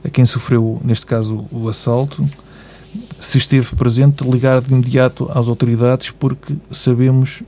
a 0.02 0.08
quem 0.08 0.24
sofreu, 0.24 0.80
neste 0.84 1.04
caso, 1.06 1.44
o 1.50 1.68
assalto, 1.68 2.24
se 3.20 3.38
esteve 3.38 3.74
presente, 3.76 4.24
ligar 4.24 4.60
de 4.60 4.72
imediato 4.72 5.30
às 5.32 5.48
autoridades, 5.48 6.10
porque 6.10 6.54
sabemos 6.70 7.42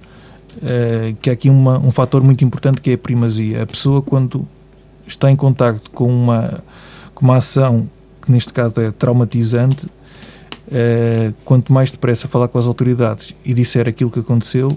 uh, 0.56 1.14
que 1.20 1.30
há 1.30 1.32
aqui 1.32 1.48
uma, 1.48 1.78
um 1.78 1.92
fator 1.92 2.22
muito 2.22 2.44
importante 2.44 2.80
que 2.80 2.90
é 2.90 2.94
a 2.94 2.98
primazia. 2.98 3.62
A 3.62 3.66
pessoa, 3.66 4.02
quando 4.02 4.46
está 5.06 5.30
em 5.30 5.36
contacto 5.36 5.90
com 5.90 6.08
uma, 6.08 6.62
com 7.14 7.24
uma 7.24 7.36
ação 7.36 7.88
que, 8.22 8.32
neste 8.32 8.52
caso, 8.52 8.80
é 8.80 8.90
traumatizante, 8.90 9.86
uh, 9.86 11.34
quanto 11.44 11.72
mais 11.72 11.90
depressa 11.90 12.28
falar 12.28 12.48
com 12.48 12.58
as 12.58 12.66
autoridades 12.66 13.34
e 13.44 13.54
disser 13.54 13.88
aquilo 13.88 14.10
que 14.10 14.20
aconteceu, 14.20 14.68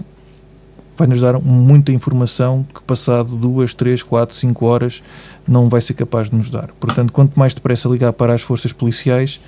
vai-nos 1.00 1.20
dar 1.20 1.40
muita 1.40 1.92
informação 1.92 2.66
que 2.74 2.82
passado 2.82 3.34
duas, 3.34 3.72
três, 3.72 4.02
quatro, 4.02 4.36
cinco 4.36 4.66
horas 4.66 5.02
não 5.48 5.66
vai 5.68 5.80
ser 5.80 5.94
capaz 5.94 6.28
de 6.28 6.36
nos 6.36 6.50
dar. 6.50 6.68
Portanto, 6.78 7.10
quanto 7.10 7.38
mais 7.38 7.54
depressa 7.54 7.88
ligar 7.88 8.12
para 8.12 8.34
as 8.34 8.42
forças 8.42 8.70
policiais, 8.70 9.40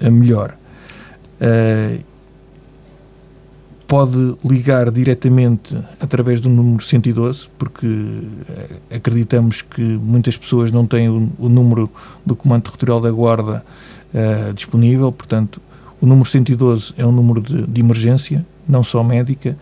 eh, 0.00 0.10
melhor. 0.10 0.56
Uh, 1.40 2.02
pode 3.86 4.36
ligar 4.44 4.90
diretamente 4.90 5.76
através 6.00 6.40
do 6.40 6.48
número 6.48 6.82
112, 6.82 7.48
porque 7.58 7.86
eh, 8.48 8.96
acreditamos 8.96 9.62
que 9.62 9.82
muitas 9.82 10.36
pessoas 10.36 10.70
não 10.70 10.86
têm 10.86 11.08
o, 11.08 11.30
o 11.38 11.48
número 11.48 11.90
do 12.24 12.36
Comando 12.36 12.62
Territorial 12.62 13.00
da 13.00 13.10
Guarda 13.10 13.64
uh, 14.14 14.54
disponível, 14.54 15.10
portanto, 15.12 15.60
o 16.00 16.06
número 16.06 16.26
112 16.26 16.94
é 16.96 17.04
um 17.04 17.12
número 17.12 17.40
de, 17.40 17.66
de 17.66 17.80
emergência, 17.80 18.46
não 18.68 18.84
só 18.84 19.02
médica, 19.02 19.58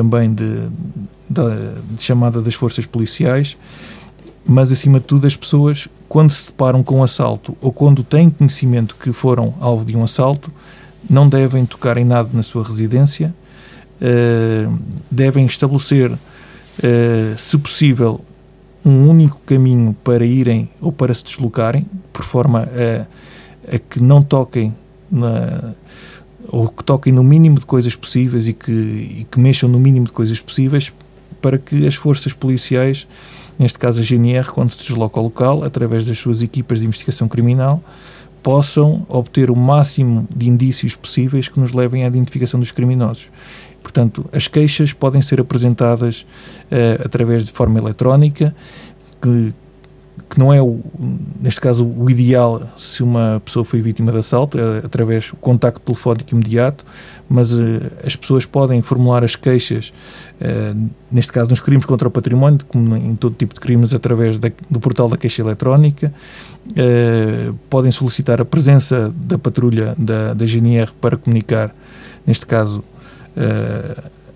também 0.00 0.32
de, 0.32 0.70
de, 1.28 1.94
de 1.94 2.02
chamada 2.02 2.40
das 2.40 2.54
forças 2.54 2.86
policiais, 2.86 3.54
mas 4.46 4.72
acima 4.72 4.98
de 4.98 5.04
tudo 5.04 5.26
as 5.26 5.36
pessoas, 5.36 5.88
quando 6.08 6.30
se 6.30 6.46
deparam 6.46 6.82
com 6.82 7.00
um 7.00 7.02
assalto 7.02 7.54
ou 7.60 7.70
quando 7.70 8.02
têm 8.02 8.30
conhecimento 8.30 8.96
que 8.96 9.12
foram 9.12 9.52
alvo 9.60 9.84
de 9.84 9.94
um 9.94 10.02
assalto, 10.02 10.50
não 11.08 11.28
devem 11.28 11.66
tocar 11.66 11.98
em 11.98 12.04
nada 12.04 12.30
na 12.32 12.42
sua 12.42 12.64
residência, 12.64 13.34
uh, 14.00 14.78
devem 15.10 15.44
estabelecer, 15.44 16.10
uh, 16.10 16.18
se 17.36 17.58
possível, 17.58 18.22
um 18.82 19.06
único 19.06 19.38
caminho 19.44 19.94
para 20.02 20.24
irem 20.24 20.70
ou 20.80 20.90
para 20.90 21.12
se 21.12 21.24
deslocarem, 21.24 21.86
por 22.10 22.24
forma 22.24 22.60
a, 22.62 23.76
a 23.76 23.78
que 23.78 24.00
não 24.00 24.22
toquem 24.22 24.74
na, 25.10 25.74
ou 26.50 26.68
que 26.68 26.82
toquem 26.82 27.12
no 27.12 27.22
mínimo 27.22 27.58
de 27.58 27.66
coisas 27.66 27.94
possíveis 27.94 28.48
e 28.48 28.52
que, 28.52 28.72
e 28.72 29.26
que 29.30 29.38
mexam 29.38 29.68
no 29.68 29.78
mínimo 29.78 30.06
de 30.06 30.12
coisas 30.12 30.40
possíveis 30.40 30.92
para 31.40 31.56
que 31.58 31.86
as 31.86 31.94
forças 31.94 32.32
policiais, 32.32 33.06
neste 33.58 33.78
caso 33.78 34.00
a 34.00 34.04
GNR, 34.04 34.50
quando 34.50 34.70
se 34.70 34.78
desloca 34.78 35.18
ao 35.18 35.24
local, 35.24 35.64
através 35.64 36.06
das 36.06 36.18
suas 36.18 36.42
equipas 36.42 36.80
de 36.80 36.86
investigação 36.86 37.28
criminal, 37.28 37.82
possam 38.42 39.06
obter 39.08 39.50
o 39.50 39.56
máximo 39.56 40.26
de 40.34 40.48
indícios 40.48 40.96
possíveis 40.96 41.48
que 41.48 41.60
nos 41.60 41.72
levem 41.72 42.04
à 42.04 42.08
identificação 42.08 42.58
dos 42.58 42.72
criminosos. 42.72 43.30
Portanto, 43.82 44.28
as 44.32 44.48
queixas 44.48 44.92
podem 44.92 45.22
ser 45.22 45.40
apresentadas 45.40 46.22
uh, 46.70 47.04
através 47.04 47.44
de 47.44 47.52
forma 47.52 47.78
eletrónica, 47.78 48.54
que, 49.20 49.54
que 50.28 50.38
não 50.38 50.52
é, 50.52 50.60
o, 50.60 50.80
neste 51.40 51.60
caso, 51.60 51.86
o 51.86 52.10
ideal 52.10 52.62
se 52.76 53.02
uma 53.02 53.40
pessoa 53.44 53.64
foi 53.64 53.80
vítima 53.80 54.12
de 54.12 54.18
assalto, 54.18 54.58
é 54.58 54.78
através 54.78 55.30
do 55.30 55.36
contacto 55.36 55.80
telefónico 55.80 56.34
imediato, 56.34 56.84
mas 57.28 57.52
uh, 57.52 57.58
as 58.04 58.16
pessoas 58.16 58.44
podem 58.44 58.82
formular 58.82 59.22
as 59.22 59.36
queixas, 59.36 59.92
uh, 60.40 60.90
neste 61.10 61.32
caso 61.32 61.50
nos 61.50 61.60
crimes 61.60 61.86
contra 61.86 62.08
o 62.08 62.10
património, 62.10 62.60
como 62.66 62.96
em 62.96 63.14
todo 63.14 63.34
tipo 63.34 63.54
de 63.54 63.60
crimes, 63.60 63.94
através 63.94 64.38
da, 64.38 64.50
do 64.68 64.80
portal 64.80 65.08
da 65.08 65.16
queixa 65.16 65.42
eletrónica, 65.42 66.12
uh, 66.70 67.54
podem 67.68 67.92
solicitar 67.92 68.40
a 68.40 68.44
presença 68.44 69.14
da 69.16 69.38
patrulha 69.38 69.94
da, 69.96 70.34
da 70.34 70.44
GNR 70.44 70.92
para 71.00 71.16
comunicar, 71.16 71.74
neste 72.26 72.46
caso, 72.46 72.84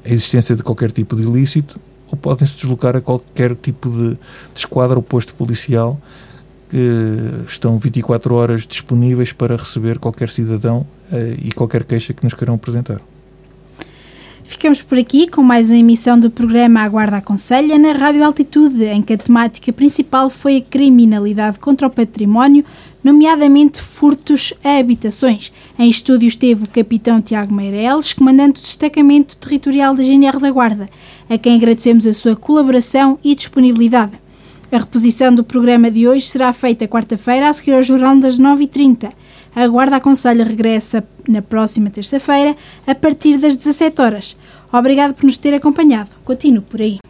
a 0.05 0.09
existência 0.09 0.55
de 0.55 0.63
qualquer 0.63 0.91
tipo 0.91 1.17
de 1.17 1.23
ilícito, 1.23 1.79
ou 2.15 2.17
podem-se 2.17 2.55
deslocar 2.55 2.97
a 2.97 3.01
qualquer 3.01 3.55
tipo 3.55 3.91
de, 3.91 4.11
de 4.11 4.19
esquadra 4.57 4.97
ou 4.97 5.03
posto 5.03 5.35
policial 5.35 6.01
que 6.71 7.45
estão 7.47 7.79
24 7.79 8.35
horas 8.35 8.67
disponíveis 8.67 9.33
para 9.33 9.57
receber 9.57 9.99
qualquer 9.99 10.29
cidadão 10.29 10.87
uh, 11.13 11.17
e 11.41 11.53
qualquer 11.53 11.85
queixa 11.85 12.13
que 12.13 12.25
nos 12.25 12.35
queiram 12.35 12.55
apresentar. 12.55 13.01
Ficamos 14.43 14.83
por 14.83 14.99
aqui 14.99 15.27
com 15.27 15.43
mais 15.43 15.71
uma 15.71 15.79
emissão 15.79 16.19
do 16.21 16.31
programa 16.31 16.81
Aguarda 16.81 17.17
Aconselha 17.17 17.79
na 17.79 17.93
Rádio 17.93 18.23
Altitude, 18.23 18.85
em 18.85 19.01
que 19.01 19.15
a 19.15 19.19
temática 19.19 19.73
principal 19.73 20.29
foi 20.29 20.59
a 20.59 20.61
criminalidade 20.61 21.59
contra 21.59 21.87
o 21.87 21.91
património, 21.91 22.63
nomeadamente 23.03 23.81
furtos 23.81 24.53
a 24.63 24.79
habitações. 24.79 25.51
Em 25.79 25.89
estúdio 25.89 26.29
esteve 26.29 26.65
o 26.65 26.71
capitão 26.71 27.23
Tiago 27.23 27.55
Meireles, 27.55 28.13
comandante 28.13 28.61
do 28.61 28.65
destacamento 28.65 29.37
territorial 29.39 29.95
da 29.95 30.03
GNR 30.03 30.39
da 30.39 30.51
Guarda, 30.51 30.91
a 31.29 31.39
quem 31.39 31.57
agradecemos 31.57 32.07
a 32.07 32.13
sua 32.13 32.37
colaboração 32.37 33.19
e 33.23 33.35
disponibilidade. 33.35 34.13
A 34.71 34.79
reposição 34.79 35.35
do 35.35 35.45
programa 35.45 35.91
de 35.91 36.09
hoje 36.09 36.27
será 36.27 36.53
feita 36.53 36.89
quarta-feira, 36.89 37.49
a 37.49 37.53
seguir 37.53 37.75
ao 37.75 37.83
jornal 37.83 38.17
das 38.19 38.39
9h30. 38.39 39.13
A 39.55 39.69
Guarda 39.69 39.97
Aconselho 39.97 40.45
regressa 40.45 41.07
na 41.29 41.41
próxima 41.41 41.91
terça-feira, 41.91 42.57
a 42.87 42.95
partir 42.95 43.39
das 43.39 43.55
17 43.55 44.03
horas. 44.03 44.37
Obrigado 44.73 45.15
por 45.15 45.25
nos 45.25 45.39
ter 45.39 45.55
acompanhado. 45.55 46.11
Continuo 46.25 46.63
por 46.63 46.81
aí. 46.81 47.05